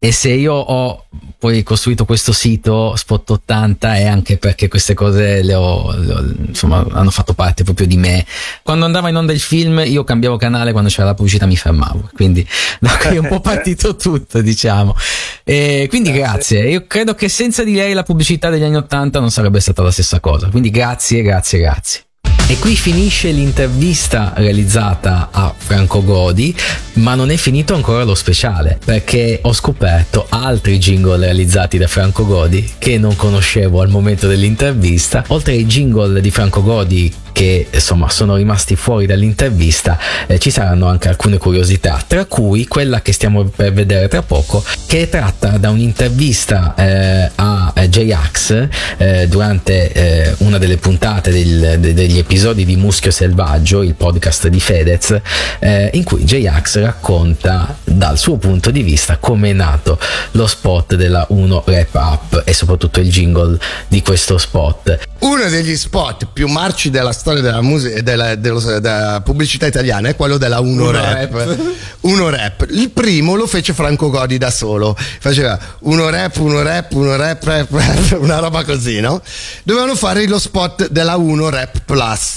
E 0.00 0.12
se 0.12 0.30
io 0.30 0.54
ho 0.54 1.06
poi 1.38 1.62
costruito 1.62 2.04
questo 2.04 2.32
sito 2.32 2.94
Spot 2.96 3.30
80 3.30 3.96
è 3.96 4.06
anche 4.06 4.38
perché 4.38 4.68
queste 4.68 4.94
cose 4.94 5.42
le 5.42 5.54
ho, 5.54 5.92
le 5.96 6.12
ho- 6.12 6.34
insomma, 6.46 6.86
hanno 6.92 7.10
fatto 7.10 7.32
parte 7.32 7.64
proprio 7.64 7.86
di 7.86 7.96
me. 7.96 8.24
Quando 8.62 8.84
andava 8.84 9.08
in 9.08 9.16
onda 9.16 9.32
il 9.32 9.40
film 9.40 9.82
io 9.84 10.04
cambiavo 10.04 10.36
canale, 10.36 10.70
quando 10.70 10.88
c'era 10.88 11.06
la 11.06 11.14
pubblicità 11.14 11.46
mi 11.46 11.56
fermavo. 11.56 12.10
Quindi 12.14 12.46
da 12.78 12.96
qui 12.96 13.16
è 13.16 13.18
un 13.18 13.28
po' 13.28 13.40
partito 13.40 13.96
tutto, 13.96 14.40
diciamo. 14.40 14.94
E 15.42 15.86
quindi 15.88 16.12
grazie. 16.12 16.68
Io 16.68 16.84
credo 16.86 17.14
che 17.14 17.28
senza 17.28 17.64
di 17.64 17.74
lei 17.74 17.92
la 17.92 18.04
pubblicità 18.04 18.50
degli 18.50 18.64
anni 18.64 18.76
80 18.76 19.18
non 19.18 19.30
sarebbe 19.30 19.58
stata 19.58 19.82
la 19.82 19.90
stessa 19.90 20.20
cosa. 20.20 20.48
Quindi 20.48 20.70
grazie, 20.70 21.22
grazie, 21.22 21.58
grazie. 21.58 22.02
E 22.50 22.58
qui 22.58 22.76
finisce 22.76 23.30
l'intervista 23.30 24.32
realizzata 24.34 25.28
a 25.30 25.54
Franco 25.54 26.02
Godi, 26.02 26.56
ma 26.94 27.14
non 27.14 27.30
è 27.30 27.36
finito 27.36 27.74
ancora 27.74 28.04
lo 28.04 28.14
speciale, 28.14 28.78
perché 28.82 29.40
ho 29.42 29.52
scoperto 29.52 30.24
altri 30.30 30.78
jingle 30.78 31.18
realizzati 31.18 31.76
da 31.76 31.86
Franco 31.86 32.24
Godi 32.24 32.66
che 32.78 32.96
non 32.96 33.16
conoscevo 33.16 33.82
al 33.82 33.90
momento 33.90 34.26
dell'intervista. 34.26 35.24
Oltre 35.28 35.52
ai 35.52 35.66
jingle 35.66 36.22
di 36.22 36.30
Franco 36.30 36.62
Godi 36.62 37.12
che 37.30 37.68
insomma 37.70 38.08
sono 38.08 38.34
rimasti 38.34 38.74
fuori 38.74 39.06
dall'intervista, 39.06 39.96
eh, 40.26 40.40
ci 40.40 40.50
saranno 40.50 40.88
anche 40.88 41.08
alcune 41.08 41.36
curiosità, 41.36 42.02
tra 42.04 42.24
cui 42.24 42.66
quella 42.66 43.00
che 43.00 43.12
stiamo 43.12 43.44
per 43.44 43.72
vedere 43.72 44.08
tra 44.08 44.22
poco, 44.22 44.64
che 44.86 45.02
è 45.02 45.08
tratta 45.08 45.56
da 45.58 45.70
un'intervista 45.70 46.74
eh, 46.74 47.30
a 47.36 47.72
J-Ax 47.88 48.68
eh, 48.96 49.28
durante 49.28 49.92
eh, 49.92 50.34
una 50.38 50.58
delle 50.58 50.78
puntate 50.78 51.30
del- 51.30 51.78
de- 51.78 51.94
degli 51.94 52.18
episodi 52.18 52.37
di 52.38 52.76
Muschio 52.76 53.10
Selvaggio, 53.10 53.82
il 53.82 53.94
podcast 53.94 54.46
di 54.46 54.60
Fedez, 54.60 55.20
eh, 55.58 55.90
in 55.94 56.04
cui 56.04 56.22
J-Ax 56.22 56.78
racconta 56.78 57.76
dal 57.82 58.16
suo 58.16 58.36
punto 58.36 58.70
di 58.70 58.82
vista 58.82 59.16
come 59.16 59.50
è 59.50 59.52
nato 59.52 59.98
lo 60.32 60.46
spot 60.46 60.94
della 60.94 61.26
1 61.30 61.64
Rap 61.66 61.94
Up 61.94 62.42
e 62.44 62.54
soprattutto 62.54 63.00
il 63.00 63.10
jingle 63.10 63.58
di 63.88 64.02
questo 64.02 64.38
spot. 64.38 64.98
Uno 65.18 65.48
degli 65.48 65.76
spot 65.76 66.28
più 66.32 66.46
marci 66.46 66.90
della 66.90 67.10
storia 67.10 67.42
della, 67.42 67.60
musica, 67.60 68.00
della, 68.02 68.36
dello- 68.36 68.78
della 68.78 69.20
pubblicità 69.24 69.66
italiana 69.66 70.08
è 70.08 70.14
quello 70.14 70.38
della 70.38 70.60
Uno, 70.60 70.84
Uno 70.84 70.90
rap. 70.92 71.32
Rap. 71.32 71.58
Uno 72.02 72.30
Rap. 72.30 72.66
Il 72.70 72.90
primo 72.90 73.34
lo 73.34 73.48
fece 73.48 73.72
Franco 73.72 74.10
Godi 74.10 74.38
da 74.38 74.50
solo. 74.50 74.96
Faceva 74.96 75.58
uno 75.80 76.08
rap, 76.08 76.36
uno 76.36 76.62
rap, 76.62 76.92
uno 76.92 77.16
rap, 77.16 77.42
rap, 77.42 77.70
rap, 77.72 78.16
una 78.22 78.38
roba 78.38 78.64
così, 78.64 79.00
no? 79.00 79.20
Dovevano 79.64 79.96
fare 79.96 80.26
lo 80.28 80.38
spot 80.38 80.88
della 80.88 81.16
Uno 81.16 81.48
Rap 81.48 81.80
Plus. 81.84 82.27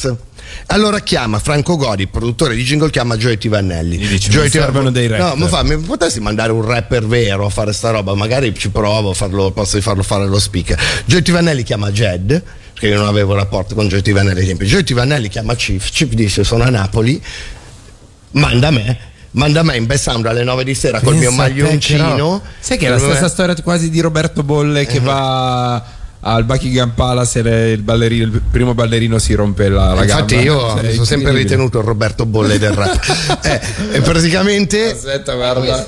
Allora 0.68 1.00
chiama 1.00 1.40
Franco 1.40 1.78
Godi, 1.78 2.08
produttore 2.08 2.56
di 2.56 2.64
jingle, 2.64 2.90
chiama 2.90 3.16
Joey 3.18 3.38
Tivannelli. 3.38 3.98
dice, 3.98 4.30
Joey 4.30 4.46
"Mi 4.46 4.50
Tiva- 4.50 4.64
servono 4.66 4.92
dei 4.92 5.08
No, 5.08 5.18
rapper." 5.18 5.38
ma 5.38 5.48
fa, 5.48 5.64
mi 5.64 5.78
potresti 5.78 6.20
mandare 6.20 6.52
un 6.52 6.66
rapper 6.66 7.06
vero 7.06 7.46
a 7.46 7.50
fare 7.50 7.72
sta 7.74 7.92
roba? 7.92 8.14
Magari 8.16 8.54
ci 8.58 8.70
provo, 8.70 9.12
a 9.12 9.14
farlo, 9.14 9.52
posso 9.52 9.80
farlo 9.82 10.04
fare 10.04 10.26
lo 10.28 10.40
speaker. 10.40 10.78
Joey 11.06 11.22
Tivannelli 11.22 11.64
chiama 11.64 11.92
Jed, 11.92 12.42
perché 12.74 12.88
io 12.88 12.98
non 12.98 13.08
avevo 13.08 13.34
rapporto 13.34 13.76
con 13.76 13.88
Joey 13.88 14.02
Tivannelli 14.02 14.42
esempio. 14.42 14.66
Joey 14.66 14.84
Tivannelli 14.84 15.30
chiama 15.30 15.56
Chief, 15.56 15.90
Chief 15.90 16.10
dice 16.10 16.44
sono 16.44 16.64
a 16.64 16.70
Napoli, 16.70 17.22
manda 18.32 18.72
me. 18.72 19.10
Manda 19.34 19.64
me 19.64 19.78
in 19.78 19.86
best 19.86 20.10
sound 20.10 20.26
alle 20.26 20.44
9 20.44 20.66
di 20.66 20.76
sera 20.76 21.00
col 21.00 21.16
mio 21.16 21.30
Pensa 21.30 21.44
te, 21.46 21.50
maglioncino. 21.54 22.10
però. 22.10 22.42
Sai 22.60 22.78
che 22.78 22.88
è 22.88 22.90
la 22.90 23.00
stessa 23.00 23.30
storia 23.30 23.56
quasi 23.64 23.90
di 23.90 24.02
Roberto 24.02 24.44
Bolle 24.44 24.86
che 24.86 25.00
va 25.00 25.82
al 26.22 26.44
Buckingham 26.46 26.92
Palace 26.92 27.40
il, 27.40 27.82
ballerino, 27.82 28.26
il 28.26 28.42
primo 28.50 28.74
ballerino 28.74 29.18
si 29.18 29.34
rompe 29.34 29.70
la, 29.70 29.94
la 29.94 30.04
Infatti 30.04 30.36
gamba. 30.36 30.52
io 30.52 30.60
Cioè, 30.60 30.84
mi 30.84 30.94
sono 30.94 31.06
sempre 31.06 31.32
ritenuto 31.32 31.80
il 31.80 31.86
Roberto 31.86 32.26
Bolle 32.26 32.60
del 32.60 32.74
rap. 32.74 33.00
Eh, 33.44 33.60
e 33.94 34.02
praticamente 34.02 34.92
Aspetta, 34.92 35.34
guarda. 35.34 35.86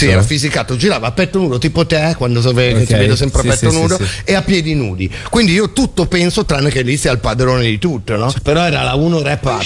Sì, 0.00 0.08
era 0.08 0.22
fisicato, 0.22 0.76
girava 0.76 1.08
a 1.08 1.12
petto 1.12 1.38
nudo 1.38 1.58
tipo 1.58 1.84
te, 1.84 2.14
quando 2.16 2.40
so 2.40 2.54
ve- 2.54 2.72
Ok, 2.72 2.84
ti 2.84 2.94
vedo 2.94 3.14
sempre 3.14 3.42
a 3.42 3.44
petto 3.44 3.70
sì, 3.70 3.76
nudo, 3.76 3.96
sì, 3.98 4.04
sì. 4.06 4.20
e 4.24 4.34
a 4.34 4.40
piedi 4.40 4.74
nudi. 4.74 5.12
Quindi 5.28 5.52
io 5.52 5.74
tutto 5.74 6.06
penso, 6.06 6.46
tranne 6.46 6.70
che 6.70 6.80
lì 6.80 6.96
sia 6.96 7.12
il 7.12 7.18
padrone 7.18 7.64
di 7.64 7.78
tutto, 7.78 8.16
no? 8.16 8.32
Però 8.42 8.64
era 8.64 8.82
la 8.82 8.94
1 8.94 9.22
rap 9.22 9.44
up, 9.44 9.62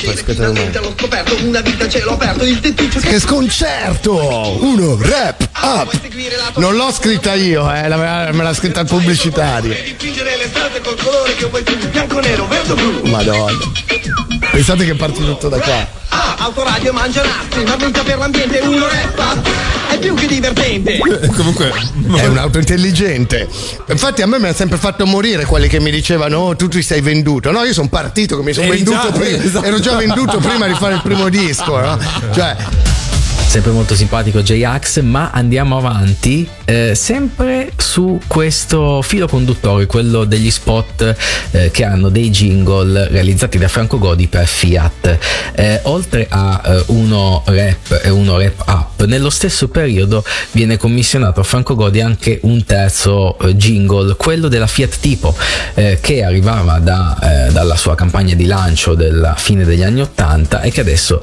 scoperto, 0.99 1.37
una 1.45 1.61
vita 1.61 1.89
ce 1.89 2.03
l'ho 2.03 2.15
aperto, 2.15 2.43
il 2.43 2.59
tettuccio 2.59 2.99
Che 2.99 3.21
sconcerto! 3.21 4.59
Uno 4.61 4.99
rap 5.01 5.49
up! 5.63 6.01
Non 6.57 6.75
l'ho 6.75 6.91
scritta 6.91 7.35
io, 7.35 7.73
eh, 7.73 7.89
me 7.89 8.43
l'ha 8.43 8.55
scritta 8.55 8.81
il 8.81 8.89
pubblicitario. 8.89 9.73
Madonna. 13.05 13.53
Pensate 14.51 14.85
che 14.85 14.95
parti 14.97 15.25
tutto 15.25 15.49
da 15.49 15.59
qua. 15.59 15.87
Ah, 16.09 16.35
autoradio 16.39 16.93
mangia 16.93 17.23
nastri, 17.23 17.63
ma 17.63 17.77
vita 17.77 18.03
per 18.03 18.19
l'ambiente, 18.19 18.59
uno 18.59 18.89
rap 18.89 19.74
è 19.95 19.99
più 19.99 20.15
che 20.15 20.27
divertente. 20.27 20.99
Comunque 21.35 21.73
è 22.17 22.27
un 22.27 22.39
auto 22.39 22.59
intelligente. 22.59 23.49
Infatti 23.89 24.23
a 24.23 24.27
me 24.27 24.39
mi 24.39 24.49
ha 24.49 24.55
sempre 24.55 24.79
fatto 24.79 25.07
morire 25.07 25.45
quelli 25.45 25.69
che 25.69 25.81
mi 25.81 25.91
dicevano 25.91 26.39
"Oh, 26.39 26.57
tu 26.57 26.69
ti 26.69 26.83
sei 26.83 27.01
venduto". 27.01 27.51
No, 27.51 27.63
io 27.65 27.73
sono 27.73 27.89
partito 27.89 28.37
che 28.37 28.43
mi 28.43 28.53
sono 28.53 28.67
Eri 28.67 28.77
venduto 28.77 29.11
già- 29.13 29.19
prima, 29.19 29.43
esatto. 29.45 29.65
ero 29.67 29.79
già 29.81 29.97
venduto 29.97 30.39
prima 30.39 30.67
di 30.67 30.75
fare 30.75 30.95
il 30.95 31.01
primo 31.03 31.29
disco, 31.29 31.79
no? 31.81 31.99
Cioè 32.33 32.57
sempre 33.55 33.71
molto 33.71 33.95
simpatico 33.95 34.43
J-Ax, 34.43 35.01
ma 35.03 35.31
andiamo 35.31 35.77
avanti 35.77 36.49
eh, 36.65 36.97
sempre 36.97 37.71
su 37.77 38.21
questo 38.27 39.01
filo 39.01 39.29
conduttore, 39.29 39.87
quello 39.87 40.25
degli 40.25 40.51
spot 40.51 41.15
eh, 41.53 41.71
che 41.71 41.85
hanno 41.85 42.09
dei 42.09 42.31
jingle 42.31 43.07
realizzati 43.07 43.57
da 43.57 43.69
Franco 43.69 44.01
Godi 44.01 44.27
per 44.27 44.49
Fiat. 44.49 45.19
Eh, 45.55 45.79
oltre 45.85 46.27
a 46.29 46.63
eh, 46.65 46.83
uno 46.89 47.45
rap 47.47 48.01
e 48.03 48.11
uno 48.11 48.37
rap 48.39 48.65
up, 48.67 49.05
nello 49.05 49.31
stesso 49.31 49.69
periodo 49.69 50.25
viene 50.51 50.77
commissionato 50.77 51.39
a 51.39 51.45
Franco 51.45 51.77
Godi 51.77 52.01
anche 52.01 52.41
un 52.43 52.65
terzo 52.65 53.39
eh, 53.39 53.55
jingle, 53.55 54.17
quello 54.17 54.49
della 54.49 54.67
Fiat 54.67 54.99
Tipo, 54.99 55.33
eh, 55.75 56.01
che 56.01 56.25
arrivava 56.25 56.81
da, 56.81 57.49
dalla 57.53 57.77
sua 57.77 57.95
campagna 57.95 58.35
di 58.35 58.47
lancio 58.47 58.95
della 58.95 59.35
fine 59.37 59.65
degli 59.65 59.85
anni 59.85 60.01
80 60.01 60.63
e 60.63 60.71
che 60.73 60.81
adesso 60.81 61.23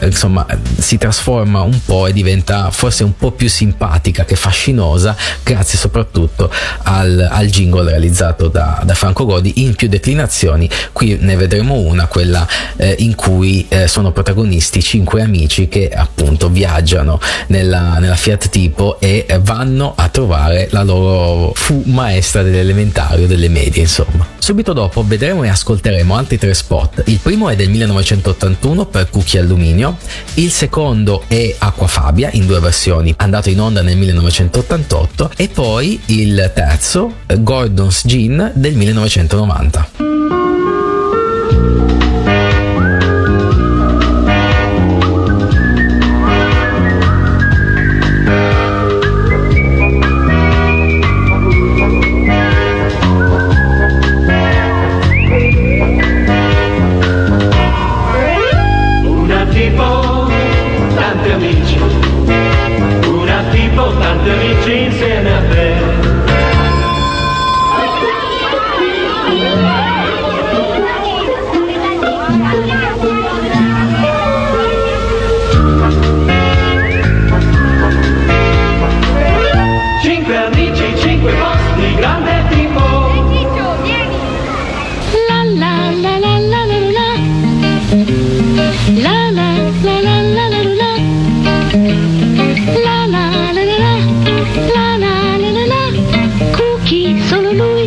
insomma 0.00 0.46
si 0.78 0.96
trasforma 0.96 1.23
un 1.32 1.80
po' 1.84 2.06
e 2.06 2.12
diventa 2.12 2.70
forse 2.70 3.04
un 3.04 3.16
po' 3.16 3.32
più 3.32 3.48
simpatica 3.48 4.24
che 4.24 4.36
fascinosa 4.36 5.16
grazie 5.42 5.78
soprattutto 5.78 6.50
al, 6.82 7.28
al 7.30 7.46
jingle 7.46 7.90
realizzato 7.90 8.48
da, 8.48 8.82
da 8.84 8.94
Franco 8.94 9.24
Godi 9.24 9.62
in 9.62 9.74
più 9.74 9.88
declinazioni. 9.88 10.68
Qui 10.92 11.18
ne 11.20 11.36
vedremo 11.36 11.74
una 11.74 12.06
quella 12.06 12.46
eh, 12.76 12.96
in 12.98 13.14
cui 13.14 13.66
eh, 13.68 13.88
sono 13.88 14.12
protagonisti 14.12 14.82
cinque 14.82 15.22
amici 15.22 15.68
che 15.68 15.88
appunto 15.88 16.48
viaggiano 16.48 17.18
nella, 17.48 17.98
nella 17.98 18.16
Fiat 18.16 18.48
Tipo 18.48 18.98
e 19.00 19.24
eh, 19.28 19.38
vanno 19.40 19.94
a 19.96 20.08
trovare 20.08 20.68
la 20.70 20.82
loro 20.82 21.52
fu 21.54 21.82
maestra 21.86 22.42
dell'elementario 22.42 23.26
delle 23.26 23.48
medie 23.48 23.82
insomma. 23.82 24.26
Subito 24.38 24.72
dopo 24.72 25.02
vedremo 25.06 25.42
e 25.44 25.48
ascolteremo 25.48 26.14
altri 26.16 26.38
tre 26.38 26.52
spot. 26.52 27.04
Il 27.06 27.18
primo 27.18 27.48
è 27.48 27.56
del 27.56 27.70
1981 27.70 28.86
per 28.86 29.08
Cucchi 29.08 29.38
Alluminio 29.38 29.96
il 30.34 30.50
secondo 30.50 31.13
è 31.26 31.54
Acquafabia 31.58 32.30
in 32.32 32.46
due 32.46 32.60
versioni 32.60 33.14
andato 33.16 33.48
in 33.50 33.60
onda 33.60 33.82
nel 33.82 33.96
1988 33.96 35.30
e 35.36 35.48
poi 35.48 36.00
il 36.06 36.50
terzo 36.54 37.14
eh, 37.26 37.42
Gordon's 37.42 38.02
Gin 38.04 38.52
del 38.54 38.74
1990 38.74 40.03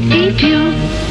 di 0.08 0.32
più. 0.32 1.07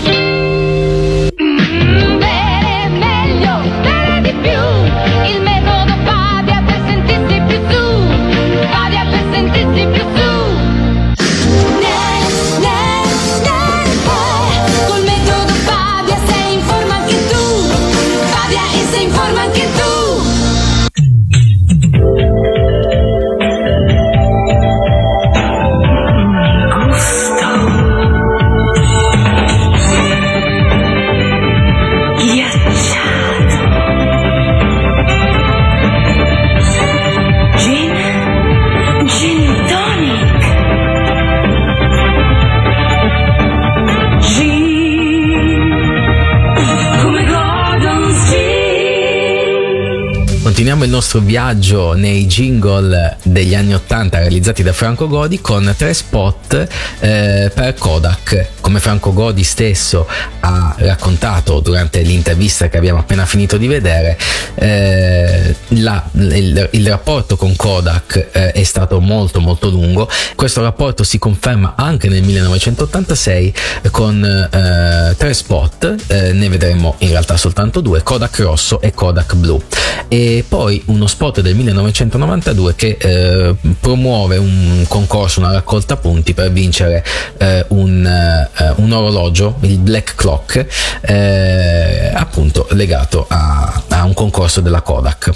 Viaggio 51.21 51.95
nei 51.95 52.27
jingle 52.27 53.16
degli 53.37 53.55
anni 53.55 53.75
80 53.75 54.19
realizzati 54.21 54.63
da 54.63 54.73
Franco 54.73 55.09
Godi 55.09 55.43
con 55.43 55.75
tre 55.77 55.93
spot 55.93 56.67
eh, 57.01 57.51
per 57.55 57.75
Kodak. 57.75 58.53
Come 58.63 58.81
Franco 58.81 59.13
Godi 59.13 59.45
stesso 59.45 60.09
ha 60.41 60.75
raccontato 60.79 61.61
durante 61.61 62.01
l'intervista 62.01 62.71
che 62.71 62.79
abbiamo 62.79 63.01
appena 63.01 63.27
finito 63.27 63.59
di 63.59 63.67
vedere, 63.67 64.17
eh, 64.55 65.55
la- 65.69 66.03
il, 66.13 66.69
il 66.71 66.89
rapporto 66.89 67.37
con 67.37 67.55
Kodak 67.57 68.29
eh, 68.33 68.53
è 68.53 68.63
stato 68.63 69.01
molto 69.01 69.41
molto 69.41 69.69
lungo. 69.69 70.09
Questo 70.35 70.63
rapporto 70.63 71.05
si 71.05 71.19
conferma 71.19 71.75
anche 71.77 72.09
nel 72.09 72.23
1986 72.23 73.55
con 73.91 74.25
eh, 74.25 75.15
tre 75.15 75.35
spot, 75.35 75.95
eh, 76.07 76.33
ne 76.33 76.49
vedremo 76.49 76.95
in 77.01 77.11
realtà 77.11 77.37
soltanto 77.37 77.83
due, 77.83 78.03
Kodak 78.03 78.39
rosso 78.39 78.81
e 78.81 78.95
Kodak 78.95 79.35
blu. 79.35 79.63
E 80.09 80.43
poi 80.49 80.83
uno 80.87 81.07
spot 81.07 81.41
del 81.43 81.55
1992 81.55 82.75
che 82.75 82.97
eh, 83.27 83.55
promuove 83.81 84.37
un 84.37 84.85
concorso, 84.89 85.41
una 85.41 85.53
raccolta 85.53 85.97
punti 85.97 86.35
per 86.35 86.53
vincere 86.53 87.05
eh, 87.39 87.65
un, 87.69 88.07
eh, 88.07 88.73
un 88.77 88.93
orologio, 88.93 89.57
il 89.61 89.79
Black 89.79 90.15
Clock, 90.15 90.67
eh, 91.01 92.13
appunto 92.15 92.69
legato 92.71 93.27
a, 93.29 93.83
a 93.89 94.05
un 94.05 94.15
concorso 94.15 94.61
della 94.61 94.81
Kodak. 94.81 95.31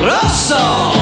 Rosso! 0.00 0.99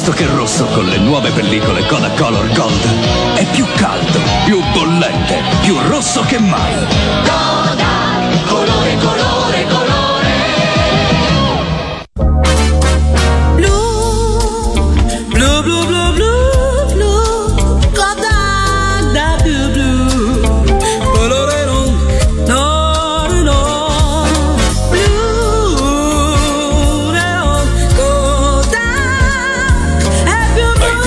Visto 0.00 0.12
che 0.12 0.24
rosso 0.34 0.64
con 0.64 0.86
le 0.86 0.96
nuove 0.96 1.30
pellicole 1.30 1.84
Color 1.84 2.52
Gold 2.54 3.34
è 3.34 3.44
più 3.50 3.66
caldo, 3.76 4.18
più 4.46 4.58
bollente, 4.72 5.42
più 5.60 5.76
rosso 5.78 6.22
che 6.22 6.38
mai. 6.38 7.79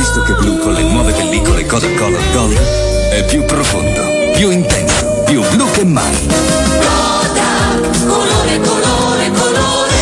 Visto 0.03 0.21
che 0.23 0.33
blu 0.33 0.57
con 0.57 0.73
le 0.73 0.81
nuove 0.81 1.13
pellicole 1.13 1.65
Kodak 1.65 1.95
Color 1.95 2.31
Gold 2.33 2.59
è 3.11 3.23
più 3.23 3.45
profondo, 3.45 4.01
più 4.33 4.51
intenso, 4.51 5.23
più 5.25 5.41
blu 5.51 5.71
che 5.71 5.85
mai. 5.85 6.27
Kodak! 6.81 8.05
Colore, 8.05 8.59
colore, 8.59 9.31
colore! 9.31 9.95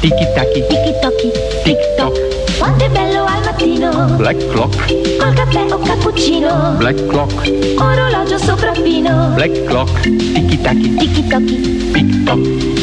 Tiki 0.00 0.26
taki, 0.34 0.66
tiki 0.68 0.94
toki, 1.00 1.30
tic 1.64 1.94
toc. 1.96 2.39
Quanto 2.60 2.84
è 2.84 2.90
bello 2.90 3.24
al 3.24 3.42
mattino. 3.42 4.14
Black 4.16 4.46
clock, 4.50 5.16
Col 5.18 5.32
caffè 5.32 5.72
o 5.72 5.78
cappuccino. 5.78 6.74
black 6.76 7.06
clock, 7.06 7.50
Orologio 7.78 8.36
sopraffino. 8.36 9.30
black 9.34 9.64
clock, 9.64 10.00
tiki 10.02 10.60
taki, 10.60 10.94
Tiki 10.96 11.26
toki, 11.26 11.90
tic 11.92 12.22
toc, 12.24 12.38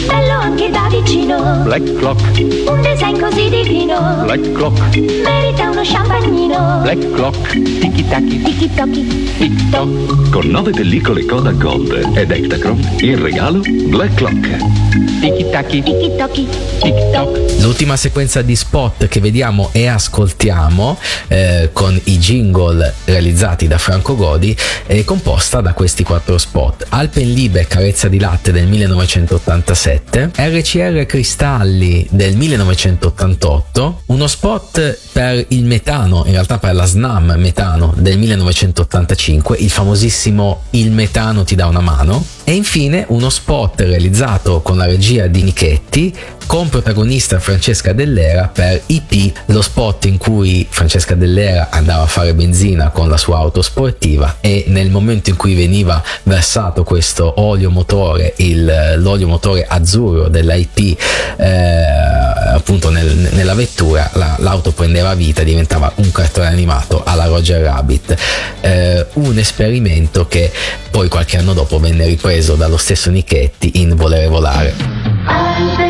bello 0.08 0.40
anche 0.42 0.72
da 0.72 0.88
vicino. 0.90 1.62
black 1.64 1.94
clock, 2.00 2.20
Un 2.66 2.82
design 2.82 3.20
così 3.20 3.50
divino. 3.50 4.24
black 4.24 4.52
clock, 4.54 4.96
Merita 4.98 5.70
uno 5.70 5.82
champagnino. 5.84 6.80
black 6.82 7.12
clock, 7.14 7.52
tiki 7.52 8.08
taki, 8.08 8.42
Tiki 8.42 8.74
toki, 8.74 9.32
tic 9.38 9.70
toc. 9.70 10.30
Con 10.32 10.48
nove 10.48 10.72
pellicole 10.72 11.24
Kodak 11.26 11.58
Gold 11.58 12.10
ed 12.16 12.32
Ektachrome, 12.32 12.96
in 13.02 13.22
regalo 13.22 13.60
Black 13.90 14.16
Clock. 14.16 15.07
Tiki 15.20 15.50
taki, 15.50 15.82
tiki 15.82 16.16
toki. 16.16 16.48
tic 16.80 17.12
toc. 17.12 17.62
L'ultima 17.62 17.98
sequenza 17.98 18.44
di 18.44 18.56
spot 18.56 19.08
che 19.08 19.20
vediamo 19.20 19.70
e 19.72 19.88
ascoltiamo 19.88 20.98
eh, 21.28 21.70
con 21.74 22.00
i 22.04 22.18
jingle 22.20 22.94
realizzati 23.06 23.68
da 23.68 23.80
Franco 23.80 24.16
Godi 24.16 24.56
è 24.86 25.04
composta 25.04 25.60
da 25.60 25.74
questi 25.74 26.04
quattro 26.04 26.38
spot. 26.38 26.86
Alpenlibe 26.90 27.66
Carezza 27.68 28.08
di 28.08 28.20
latte 28.20 28.52
del 28.52 28.68
1987, 28.68 30.32
RCR 30.36 31.06
Cristalli 31.08 32.08
del 32.12 32.36
1988, 32.36 34.02
uno 34.06 34.28
spot 34.28 35.00
per 35.12 35.44
il 35.50 35.66
metano, 35.66 36.24
in 36.26 36.34
realtà 36.34 36.60
per 36.60 36.76
la 36.76 36.86
SNAM 36.86 37.34
metano 37.38 37.94
del 37.98 38.20
1985, 38.20 39.58
il 39.58 39.72
famosissimo 39.72 40.62
Il 40.72 40.92
metano 40.92 41.44
ti 41.44 41.56
dà 41.56 41.66
una 41.66 41.82
mano, 41.82 42.24
e 42.50 42.54
infine 42.54 43.04
uno 43.10 43.30
spot 43.30 43.82
realizzato 43.82 44.62
con 44.62 44.78
la 44.78 44.86
regia 44.86 45.28
di 45.28 45.44
Nichetti 45.44 46.16
con 46.48 46.70
protagonista 46.70 47.40
Francesca 47.40 47.92
Dell'Era 47.92 48.50
per 48.52 48.82
IP, 48.86 49.34
lo 49.48 49.62
spot 49.62 50.06
in 50.06 50.18
cui 50.18 50.66
Francesca 50.70 51.14
Dell'Era 51.14 51.68
andava 51.72 52.04
a 52.04 52.08
fare 52.08 52.34
benzina 52.34 52.90
con 52.90 53.10
la 53.10 53.18
sua 53.18 53.38
auto 53.38 53.62
sportiva 53.62 54.38
e 54.40 54.64
nel 54.68 54.90
momento 54.90 55.30
in 55.30 55.36
cui 55.36 55.56
veniva 55.56 56.02
versato 56.24 56.84
questo 56.84 57.42
olio 57.42 57.70
motore, 57.70 58.34
il- 58.38 58.96
l'olio 58.98 59.28
motore 59.28 59.66
azzurro 59.68 60.30
dell'IP 60.30 60.98
eh, 61.38 61.46
appunto 62.54 62.90
nel- 62.90 63.30
nella 63.34 63.54
vettura, 63.54 64.10
la- 64.14 64.36
l'auto 64.40 64.72
prendeva 64.72 65.14
vita, 65.16 65.44
diventava 65.44 65.92
un 65.96 66.12
cartone 66.12 66.48
animato 66.48 67.04
alla 67.04 67.26
Roger 67.26 67.62
Rabbit. 67.62 68.16
Eh, 68.62 69.06
un 69.14 69.38
esperimento 69.38 70.28
che 70.28 70.52
poi 70.90 71.10
qualche 71.10 71.38
anno 71.38 71.54
dopo 71.54 71.78
venne 71.80 72.06
ripreso 72.06 72.56
dallo 72.56 72.78
stesso 72.78 73.10
Nichetti 73.10 73.82
in 73.82 73.96
Volere 73.96 74.28
Volare. 74.28 75.87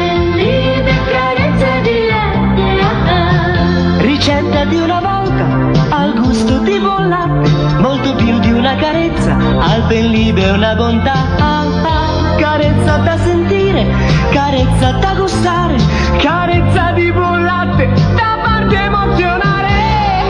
Al 9.59 9.83
ben 9.87 10.11
libe 10.11 10.49
una 10.51 10.75
bontà. 10.75 11.13
Ah, 11.37 11.65
ah. 11.83 12.35
Carezza 12.37 12.97
da 12.97 13.17
sentire, 13.17 13.85
carezza 14.31 14.91
da 14.91 15.13
gustare, 15.15 15.75
carezza 16.19 16.91
di 16.91 17.11
buon 17.11 17.43
latte, 17.43 17.87
da 18.15 18.37
farti 18.43 18.75
emozionare. 18.75 19.75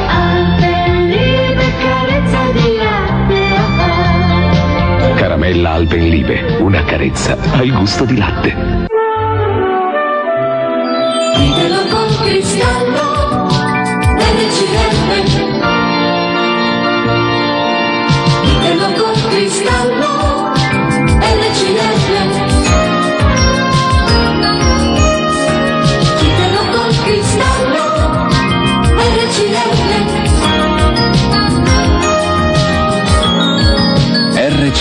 Alpenlibe 0.09 1.65
carezza 1.79 2.39
di 2.53 2.77
latte. 2.77 3.55
ah, 3.55 5.05
ah. 5.05 5.13
Caramella 5.15 5.71
Alpenlibe, 5.71 6.57
una 6.59 6.83
carezza 6.83 7.37
al 7.53 7.69
gusto 7.71 8.05
di 8.05 8.17
latte. 8.17 8.55
Ditelo 11.35 11.85
con 11.89 12.07
cristallo 12.23 13.47
nelle 14.15 14.49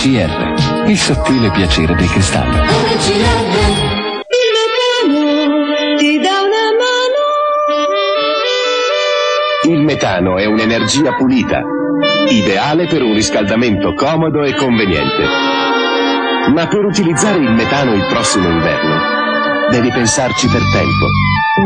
NCR, 0.07 0.87
il 0.87 0.97
sottile 0.97 1.51
piacere 1.51 1.93
del 1.95 2.09
cristallo. 2.09 2.63
Il 2.63 2.69
metano 4.55 5.97
ti 5.97 6.19
dà 6.19 6.39
una 6.41 6.71
mano. 6.79 7.25
Il 9.69 9.81
metano 9.81 10.37
è 10.37 10.45
un'energia 10.45 11.13
pulita, 11.13 11.61
ideale 12.29 12.87
per 12.87 13.01
un 13.03 13.13
riscaldamento 13.13 13.93
comodo 13.93 14.43
e 14.43 14.55
conveniente. 14.55 15.25
Ma 16.53 16.67
per 16.67 16.85
utilizzare 16.85 17.39
il 17.39 17.51
metano 17.51 17.93
il 17.93 18.05
prossimo 18.07 18.47
inverno, 18.47 19.67
devi 19.69 19.89
pensarci 19.89 20.47
per 20.47 20.61
tempo. 20.71 21.07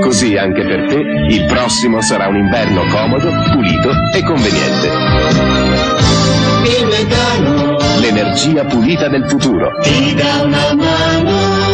Così 0.01 0.35
anche 0.35 0.65
per 0.65 0.87
te 0.87 0.95
il 0.95 1.45
prossimo 1.45 2.01
sarà 2.01 2.27
un 2.27 2.37
inverno 2.37 2.85
comodo, 2.85 3.29
pulito 3.51 3.91
e 4.15 4.23
conveniente. 4.23 5.50
L'energia 8.13 8.65
pulita 8.65 9.07
del 9.07 9.25
futuro. 9.29 9.69
ti 9.81 10.13
dà 10.13 10.43
una 10.43 10.73
mano. 10.75 11.71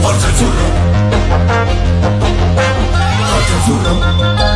Forza 0.00 0.26
azzurro 0.26 0.66
Forza 3.22 3.54
azzurro 3.54 4.53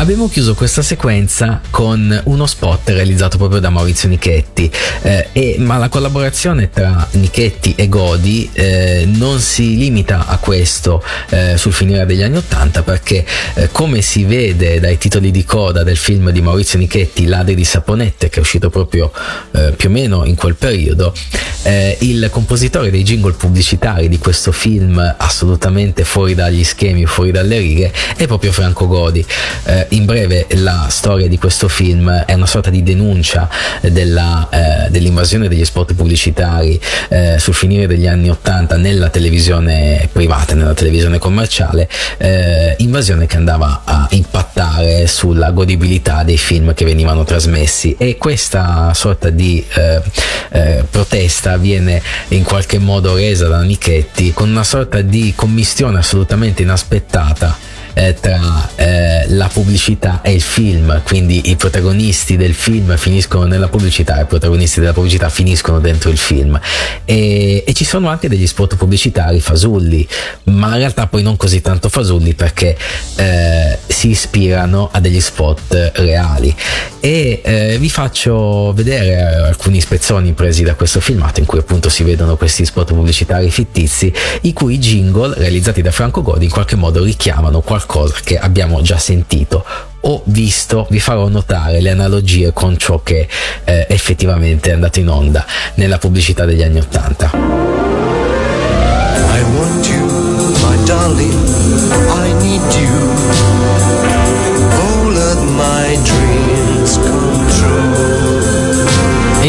Abbiamo 0.00 0.30
chiuso 0.30 0.54
questa 0.54 0.80
sequenza 0.80 1.60
con 1.68 2.22
uno 2.24 2.46
spot 2.46 2.88
realizzato 2.88 3.36
proprio 3.36 3.60
da 3.60 3.68
Maurizio 3.68 4.08
Nichetti, 4.08 4.70
eh, 5.02 5.28
e- 5.30 5.56
ma 5.58 5.76
la 5.76 5.90
collaborazione 5.90 6.70
tra 6.70 7.06
Nichetti 7.12 7.74
e 7.76 7.86
Godi 7.86 8.48
eh, 8.54 9.06
non 9.06 9.40
si 9.40 9.76
limita 9.76 10.26
a 10.26 10.38
questo 10.38 11.04
eh, 11.28 11.58
sul 11.58 11.74
finire 11.74 12.06
degli 12.06 12.22
anni 12.22 12.38
Ottanta 12.38 12.82
perché 12.82 13.26
eh, 13.52 13.68
come 13.72 14.00
si 14.00 14.24
vede 14.24 14.80
dai 14.80 14.96
titoli 14.96 15.30
di 15.30 15.44
coda 15.44 15.82
del 15.82 15.98
film 15.98 16.30
di 16.30 16.40
Maurizio 16.40 16.78
Nichetti, 16.78 17.26
Ladri 17.26 17.54
di 17.54 17.64
Saponette, 17.64 18.30
che 18.30 18.38
è 18.38 18.40
uscito 18.40 18.70
proprio 18.70 19.12
eh, 19.50 19.72
più 19.76 19.90
o 19.90 19.92
meno 19.92 20.24
in 20.24 20.34
quel 20.34 20.54
periodo, 20.54 21.12
eh, 21.64 21.98
il 22.00 22.30
compositore 22.32 22.90
dei 22.90 23.02
jingle 23.02 23.32
pubblicitari 23.32 24.08
di 24.08 24.16
questo 24.16 24.50
film 24.50 24.98
assolutamente 25.18 26.04
fuori 26.04 26.34
dagli 26.34 26.64
schemi, 26.64 27.04
fuori 27.04 27.32
dalle 27.32 27.58
righe, 27.58 27.92
è 28.16 28.26
proprio 28.26 28.50
Franco 28.50 28.86
Godi. 28.86 29.22
Eh, 29.64 29.88
in 30.00 30.06
breve, 30.06 30.46
la 30.56 30.86
storia 30.88 31.28
di 31.28 31.38
questo 31.38 31.68
film 31.68 32.10
è 32.10 32.32
una 32.32 32.46
sorta 32.46 32.70
di 32.70 32.82
denuncia 32.82 33.48
della, 33.82 34.48
eh, 34.50 34.90
dell'invasione 34.90 35.46
degli 35.46 35.64
spot 35.64 35.94
pubblicitari 35.94 36.80
eh, 37.08 37.36
sul 37.38 37.54
finire 37.54 37.86
degli 37.86 38.06
anni 38.06 38.30
Ottanta 38.30 38.76
nella 38.76 39.10
televisione 39.10 40.08
privata, 40.10 40.54
nella 40.54 40.74
televisione 40.74 41.18
commerciale, 41.18 41.88
eh, 42.16 42.74
invasione 42.78 43.26
che 43.26 43.36
andava 43.36 43.82
a 43.84 44.06
impattare 44.10 45.06
sulla 45.06 45.50
godibilità 45.50 46.22
dei 46.22 46.38
film 46.38 46.72
che 46.72 46.84
venivano 46.84 47.24
trasmessi. 47.24 47.94
E 47.98 48.16
questa 48.16 48.92
sorta 48.94 49.28
di 49.28 49.64
eh, 49.74 50.00
eh, 50.50 50.84
protesta 50.88 51.58
viene 51.58 52.02
in 52.28 52.42
qualche 52.42 52.78
modo 52.78 53.14
resa 53.14 53.48
da 53.48 53.60
Nichetti 53.60 54.32
con 54.32 54.48
una 54.48 54.64
sorta 54.64 55.02
di 55.02 55.34
commistione 55.36 55.98
assolutamente 55.98 56.62
inaspettata 56.62 57.69
eh, 57.94 58.14
tra 58.18 58.70
eh, 58.76 59.28
la 59.28 59.48
pubblicità 59.52 60.20
e 60.22 60.32
il 60.32 60.40
film, 60.40 61.02
quindi 61.04 61.50
i 61.50 61.56
protagonisti 61.56 62.36
del 62.36 62.54
film 62.54 62.96
finiscono 62.96 63.44
nella 63.44 63.68
pubblicità 63.68 64.18
e 64.18 64.22
i 64.22 64.26
protagonisti 64.26 64.80
della 64.80 64.92
pubblicità 64.92 65.28
finiscono 65.28 65.80
dentro 65.80 66.10
il 66.10 66.18
film. 66.18 66.58
E, 67.04 67.64
e 67.66 67.72
ci 67.72 67.84
sono 67.84 68.08
anche 68.08 68.28
degli 68.28 68.46
spot 68.46 68.76
pubblicitari 68.76 69.40
fasulli, 69.40 70.06
ma 70.44 70.68
in 70.68 70.78
realtà 70.78 71.06
poi 71.06 71.22
non 71.22 71.36
così 71.36 71.60
tanto 71.60 71.88
fasulli 71.88 72.34
perché 72.34 72.76
eh, 73.16 73.78
si 73.86 74.10
ispirano 74.10 74.88
a 74.92 75.00
degli 75.00 75.20
spot 75.20 75.92
reali. 75.96 76.54
E 77.02 77.40
eh, 77.42 77.78
vi 77.78 77.88
faccio 77.88 78.72
vedere 78.74 79.24
alcuni 79.24 79.80
spezzoni 79.80 80.32
presi 80.32 80.62
da 80.62 80.74
questo 80.74 81.00
filmato 81.00 81.40
in 81.40 81.46
cui 81.46 81.58
appunto 81.58 81.88
si 81.88 82.02
vedono 82.02 82.36
questi 82.36 82.64
spot 82.64 82.92
pubblicitari 82.92 83.50
fittizi, 83.50 84.12
i 84.42 84.52
cui 84.52 84.78
jingle 84.78 85.34
realizzati 85.36 85.82
da 85.82 85.90
Franco 85.90 86.22
Godi 86.22 86.44
in 86.44 86.50
qualche 86.50 86.76
modo 86.76 87.02
richiamano 87.02 87.60
qualcosa 87.60 87.79
che 88.22 88.38
abbiamo 88.38 88.82
già 88.82 88.98
sentito 88.98 89.64
o 90.02 90.22
visto, 90.24 90.86
vi 90.90 91.00
farò 91.00 91.28
notare 91.28 91.80
le 91.80 91.90
analogie 91.90 92.52
con 92.52 92.76
ciò 92.78 93.00
che 93.02 93.28
eh, 93.64 93.86
effettivamente 93.88 94.70
è 94.70 94.72
andato 94.72 94.98
in 94.98 95.08
onda 95.08 95.44
nella 95.74 95.98
pubblicità 95.98 96.44
degli 96.44 96.62
anni 96.62 96.78
Ottanta. 96.78 97.30
I 97.32 97.36
want 99.54 99.86
you, 99.86 100.06
my 100.62 100.76
darling. 100.84 101.32
I 101.92 102.32
need 102.42 102.62
you. 102.74 103.09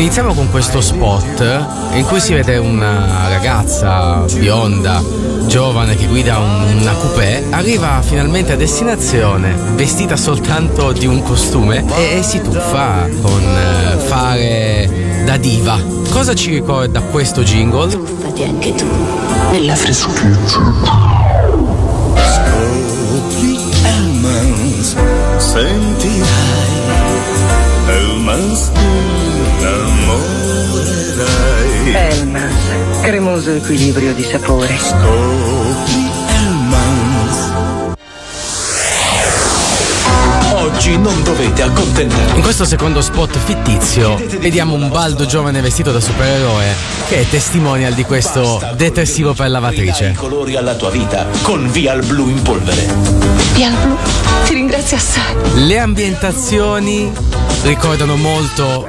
Iniziamo 0.02 0.34
con 0.34 0.50
questo 0.50 0.82
spot 0.82 1.68
in 1.94 2.04
cui 2.06 2.20
si 2.20 2.34
vede 2.34 2.58
una 2.58 3.28
ragazza 3.30 4.26
bionda, 4.34 5.00
giovane 5.46 5.96
che 5.96 6.08
guida 6.08 6.40
un- 6.40 6.80
una 6.82 6.94
coupé, 6.94 7.46
arriva 7.52 8.02
finalmente 8.02 8.54
a 8.54 8.56
destinazione 8.56 9.54
vestita 9.76 10.16
soltanto 10.18 10.92
di 10.92 11.06
un 11.06 11.22
costume 11.22 11.86
e, 11.96 12.18
e 12.18 12.24
si 12.24 12.42
tuffa 12.42 13.08
con 13.22 13.44
eh, 13.44 13.98
fare 13.98 15.22
da 15.24 15.38
diva. 15.38 15.80
Cosa 16.10 16.34
ci 16.34 16.50
ricorda 16.52 17.02
questo 17.02 17.44
jingle? 17.44 17.92
Tuffati 17.92 18.44
anche 18.44 18.74
tu 18.74 18.88
nella 19.52 19.76
Hellmans, 23.84 24.96
sentirai 25.38 26.26
Hellmans 27.88 28.72
ti 28.74 29.31
innamorerai 29.62 31.94
Elmas, 31.94 32.54
cremoso 33.02 33.52
equilibrio 33.52 34.14
di 34.14 34.24
sapore. 34.24 34.78
Scopri 34.78 36.10
Hellmans 36.28 37.50
Oggi 40.54 40.98
non 40.98 41.22
dovete 41.24 41.62
accontentarvi. 41.64 42.36
In 42.38 42.42
questo 42.42 42.66
secondo 42.66 43.02
spot 43.02 43.38
fittizio 43.38 44.16
vediamo 44.40 44.76
un 44.76 44.90
baldo 44.90 45.26
giovane 45.26 45.60
vestito 45.62 45.92
da 45.92 46.00
supereroe 46.00 46.74
che 47.08 47.22
è 47.22 47.28
testimonial 47.28 47.94
di 47.94 48.04
questo 48.04 48.62
detersivo 48.76 49.34
per 49.34 49.48
I 49.48 49.50
lavatrice. 49.50 50.14
colori 50.16 50.56
alla 50.56 50.76
tua 50.76 50.90
vita 50.90 51.28
con 51.42 51.70
Vial 51.72 52.04
Blu 52.06 52.30
in 52.30 52.42
polvere. 52.42 52.86
Pian 53.54 53.76
blu, 53.82 53.98
ti 54.46 54.54
ringrazio 54.54 54.98
assai. 54.98 55.66
Le 55.66 55.80
ambientazioni 55.80 57.12
ricordano 57.64 58.16
molto 58.16 58.88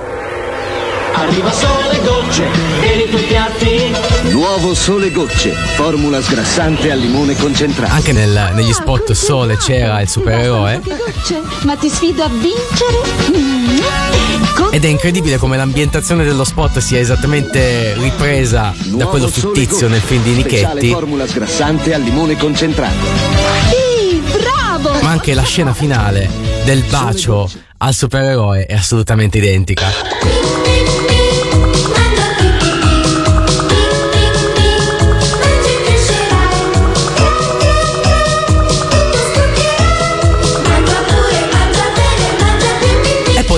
Arriva 1.23 1.53
sole 1.53 2.01
gocce 2.05 2.49
per 2.81 2.99
i 2.99 3.09
tuoi 3.09 3.23
piatti. 3.23 3.93
Nuovo 4.33 4.75
Sole 4.75 5.13
Gocce, 5.13 5.53
formula 5.77 6.21
sgrassante 6.21 6.91
al 6.91 6.99
limone 6.99 7.37
concentrato. 7.37 7.93
anche 7.93 8.11
nel- 8.11 8.51
negli 8.55 8.73
spot 8.73 9.13
Sole 9.13 9.57
c'era 9.57 10.01
il 10.01 10.09
supereroe 10.09 10.81
gocce, 10.83 11.41
ma 11.63 11.77
ti 11.77 11.89
sfido 11.89 12.25
a 12.25 12.29
vincere. 12.29 12.99
Mm. 13.31 14.73
Ed 14.73 14.85
è 14.85 14.89
incredibile 14.89 15.37
come 15.37 15.57
l'ambientazione 15.57 16.25
dello 16.25 16.43
spot 16.43 16.79
sia 16.79 16.99
esattamente 16.99 17.95
ripresa 17.99 18.75
da 18.83 19.07
quello 19.07 19.29
fittizio 19.29 19.87
nel 19.87 20.01
film 20.01 20.25
di 20.25 20.33
Nichetti 20.33 20.91
formula 20.91 21.25
sgrassante 21.29 21.95
al 21.95 22.03
limone 22.03 22.37
concentrato. 22.37 23.07
Sì, 23.71 24.21
bravo! 24.41 25.01
ma 25.03 25.11
anche 25.11 25.35
la 25.35 25.45
scena 25.45 25.73
finale 25.73 26.29
del 26.65 26.83
bacio 26.91 27.49
al 27.79 27.95
supereroe 27.95 28.67
è 28.67 28.75
assolutamente 28.75 29.39
identica 29.39 29.87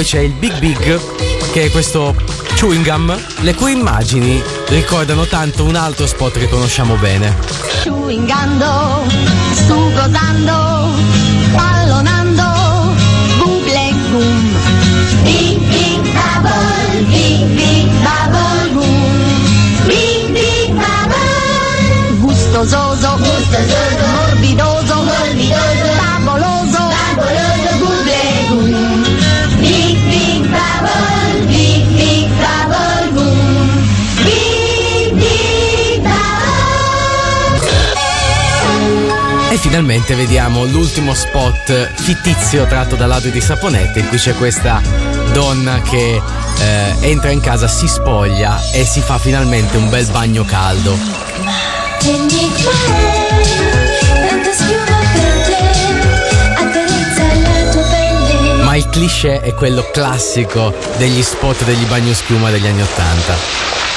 poi 0.05 0.13
c'è 0.13 0.19
il 0.21 0.33
Big 0.33 0.59
Big 0.59 1.01
che 1.51 1.65
è 1.65 1.71
questo 1.71 2.15
chewing 2.57 2.85
gum, 2.85 3.19
le 3.41 3.55
cui 3.55 3.73
immagini 3.73 4.43
ricordano 4.69 5.25
tanto 5.25 5.65
un 5.65 5.77
altro 5.77 6.07
spot 6.07 6.39
che 6.39 6.49
conosciamo 6.49 6.97
bene. 6.97 7.35
Chewingando, 7.83 9.05
stu 9.53 9.93
gozando, 9.93 10.91
pallonando, 11.55 12.95
buble 13.39 13.95
gum. 14.11 14.57
Big 15.23 15.59
big 15.59 16.01
bubble, 16.13 17.05
big 17.07 17.45
big 17.55 17.89
bubble 18.03 18.73
gum. 18.73 19.87
Big 19.87 20.31
big 20.33 20.73
bubble. 20.75 22.19
Gustososo, 22.21 23.17
gustososo, 23.17 24.14
finalmente 39.65 40.15
vediamo 40.15 40.67
l'ultimo 40.67 41.15
spot 41.15 41.95
fittizio 41.95 42.67
tratto 42.67 42.97
da 42.97 43.07
ladri 43.07 43.31
di 43.31 43.41
saponette 43.41 44.01
in 44.01 44.09
cui 44.09 44.19
c'è 44.19 44.35
questa 44.35 44.83
donna 45.33 45.81
che 45.81 46.21
eh, 46.59 46.95
entra 47.01 47.31
in 47.31 47.41
casa, 47.41 47.67
si 47.67 47.89
spoglia 47.89 48.61
e 48.73 48.85
si 48.85 49.01
fa 49.01 49.17
finalmente 49.17 49.79
un 49.79 49.89
bel 49.89 50.07
bagno 50.09 50.45
caldo. 50.45 50.95
Ma 58.65 58.77
il 58.77 58.87
cliché 58.91 59.41
è 59.41 59.55
quello 59.55 59.89
classico 59.91 60.75
degli 60.99 61.23
spot 61.23 61.65
degli 61.65 61.87
bagnoschiuma 61.87 62.51
degli 62.51 62.67
anni 62.67 62.83
Ottanta. 62.83 63.94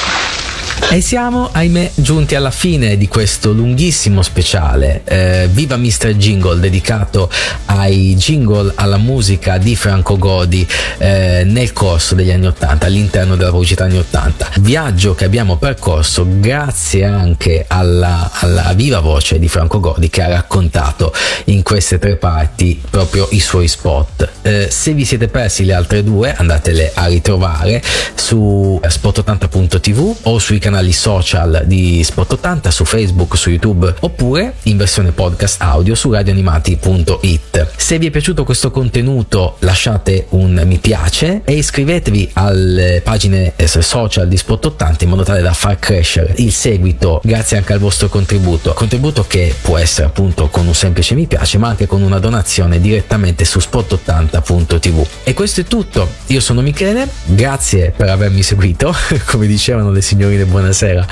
E 0.90 1.02
siamo, 1.02 1.50
ahimè, 1.52 1.90
giunti 1.96 2.34
alla 2.34 2.50
fine 2.50 2.96
di 2.96 3.08
questo 3.08 3.52
lunghissimo 3.52 4.22
speciale. 4.22 5.02
eh, 5.04 5.46
Viva 5.50 5.76
Mr. 5.76 6.14
Jingle, 6.14 6.60
dedicato 6.60 7.30
ai 7.66 8.14
jingle 8.16 8.72
alla 8.74 8.96
musica 8.96 9.58
di 9.58 9.76
Franco 9.76 10.16
Godi 10.16 10.66
eh, 10.96 11.42
nel 11.44 11.74
corso 11.74 12.14
degli 12.14 12.30
anni 12.30 12.46
80, 12.46 12.86
all'interno 12.86 13.36
della 13.36 13.50
pubblicità 13.50 13.84
anni 13.84 13.98
80. 13.98 14.52
Viaggio 14.60 15.14
che 15.14 15.26
abbiamo 15.26 15.58
percorso 15.58 16.26
grazie 16.26 17.04
anche 17.04 17.66
alla, 17.68 18.30
alla 18.32 18.72
viva 18.74 19.00
voce 19.00 19.38
di 19.38 19.48
Franco 19.48 19.80
Godi 19.80 20.08
che 20.08 20.22
ha 20.22 20.28
raccontato 20.28 21.12
in 21.46 21.62
queste 21.62 21.98
tre 21.98 22.16
parti 22.16 22.80
proprio 22.88 23.28
i 23.32 23.40
suoi 23.40 23.68
spot. 23.68 24.26
Eh, 24.40 24.68
se 24.70 24.94
vi 24.94 25.04
siete 25.04 25.28
persi 25.28 25.66
le 25.66 25.74
altre 25.74 26.02
due, 26.02 26.32
andatele 26.34 26.92
a 26.94 27.04
ritrovare 27.08 27.82
su 28.14 28.80
spot80.tv 28.82 30.16
o 30.22 30.38
sui 30.38 30.58
canali 30.58 30.67
social 30.92 31.62
di 31.66 32.00
Spot80 32.00 32.68
su 32.68 32.84
Facebook, 32.84 33.36
su 33.36 33.50
YouTube 33.50 33.94
oppure 34.00 34.54
in 34.64 34.76
versione 34.76 35.12
podcast 35.12 35.62
audio 35.62 35.94
su 35.94 36.10
radioanimati.it. 36.10 37.70
Se 37.76 37.98
vi 37.98 38.06
è 38.06 38.10
piaciuto 38.10 38.44
questo 38.44 38.70
contenuto 38.70 39.56
lasciate 39.60 40.26
un 40.30 40.62
mi 40.64 40.78
piace 40.78 41.42
e 41.44 41.54
iscrivetevi 41.54 42.30
alle 42.34 43.00
pagine 43.02 43.52
eh, 43.56 43.66
social 43.66 44.28
di 44.28 44.36
Spot80 44.36 44.96
in 45.00 45.08
modo 45.08 45.22
tale 45.22 45.40
da 45.40 45.52
far 45.52 45.78
crescere 45.78 46.34
il 46.36 46.52
seguito 46.52 47.20
grazie 47.22 47.56
anche 47.56 47.72
al 47.72 47.78
vostro 47.78 48.08
contributo. 48.08 48.72
Contributo 48.72 49.24
che 49.26 49.54
può 49.60 49.78
essere 49.78 50.06
appunto 50.06 50.48
con 50.48 50.66
un 50.66 50.74
semplice 50.74 51.14
mi 51.14 51.26
piace 51.26 51.58
ma 51.58 51.68
anche 51.68 51.86
con 51.86 52.02
una 52.02 52.18
donazione 52.18 52.80
direttamente 52.80 53.44
su 53.44 53.58
spot80.tv. 53.58 55.06
E 55.24 55.34
questo 55.34 55.60
è 55.60 55.64
tutto. 55.64 56.08
Io 56.26 56.40
sono 56.40 56.60
Michele, 56.60 57.08
grazie 57.24 57.92
per 57.96 58.08
avermi 58.08 58.42
seguito, 58.42 58.94
come 59.26 59.46
dicevano 59.46 59.90
le 59.90 60.02
signorine 60.02 60.44
buonasera 60.58 61.06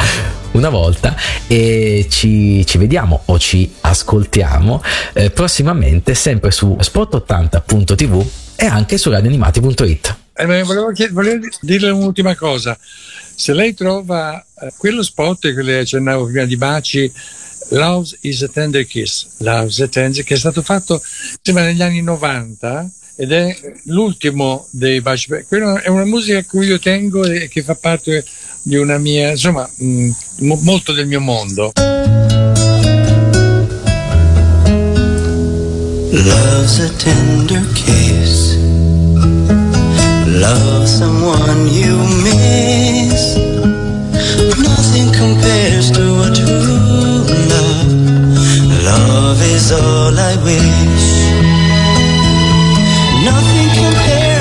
una 0.53 0.71
volta 0.71 1.15
e 1.47 2.07
ci, 2.11 2.67
ci 2.67 2.79
vediamo 2.79 3.23
o 3.27 3.39
ci 3.39 3.73
ascoltiamo 3.81 4.83
eh, 5.13 5.31
prossimamente 5.31 6.15
sempre 6.15 6.51
su 6.51 6.77
spot80.tv 6.81 8.27
e 8.57 8.67
anche 8.67 8.99
su 8.99 9.09
radioanimati.it. 9.09 10.17
Eh, 10.35 10.47
volevo, 10.65 10.91
chied- 10.91 11.13
volevo 11.13 11.47
dirle 11.61 11.91
un'ultima 11.91 12.35
cosa. 12.35 12.77
Se 12.81 13.53
lei 13.53 13.73
trova 13.75 14.45
eh, 14.61 14.73
quello 14.77 15.05
spot 15.05 15.55
che 15.55 15.63
le 15.63 15.79
accennavo 15.79 16.25
prima 16.25 16.45
di 16.45 16.57
Baci, 16.57 17.13
Love 17.69 18.09
is 18.23 18.43
a 18.43 18.49
Tender 18.49 18.85
Kiss, 18.85 19.29
Love 19.39 19.67
is 19.67 19.79
a 19.79 19.87
Tender, 19.87 20.25
che 20.25 20.35
è 20.35 20.39
stato 20.39 20.63
fatto 20.63 21.01
sembra 21.41 21.63
negli 21.63 21.83
anni 21.83 22.03
90 22.03 22.91
ed 23.17 23.33
è 23.33 23.57
l'ultimo 23.85 24.67
dei. 24.71 25.01
Beh, 25.01 25.45
Quella 25.49 25.81
è 25.81 25.89
una 25.89 26.05
musica 26.05 26.39
a 26.39 26.45
cui 26.45 26.67
io 26.67 26.79
tengo 26.79 27.25
e 27.25 27.49
che 27.49 27.63
fa 27.63 27.75
parte 27.75 28.25
di 28.63 28.77
una 28.77 28.99
mia, 28.99 29.31
insomma, 29.31 29.69
mh, 29.75 30.11
mo- 30.41 30.59
molto 30.63 30.93
del 30.93 31.07
mio 31.07 31.21
mondo. 31.21 31.73
Love's 36.13 36.79
a 36.81 36.89
tender 36.99 37.65
kiss. 37.75 38.57
Love 40.27 40.87
someone 40.87 41.69
you 41.69 41.97
miss. 42.23 43.37
Nothing 44.59 45.13
compares 45.13 45.91
to 45.93 46.03
a 46.23 46.31
true 46.35 47.25
love. 47.49 47.93
Love 48.85 49.41
is 49.55 49.73
all 49.73 50.19
I 50.19 50.37
wish. 50.43 51.06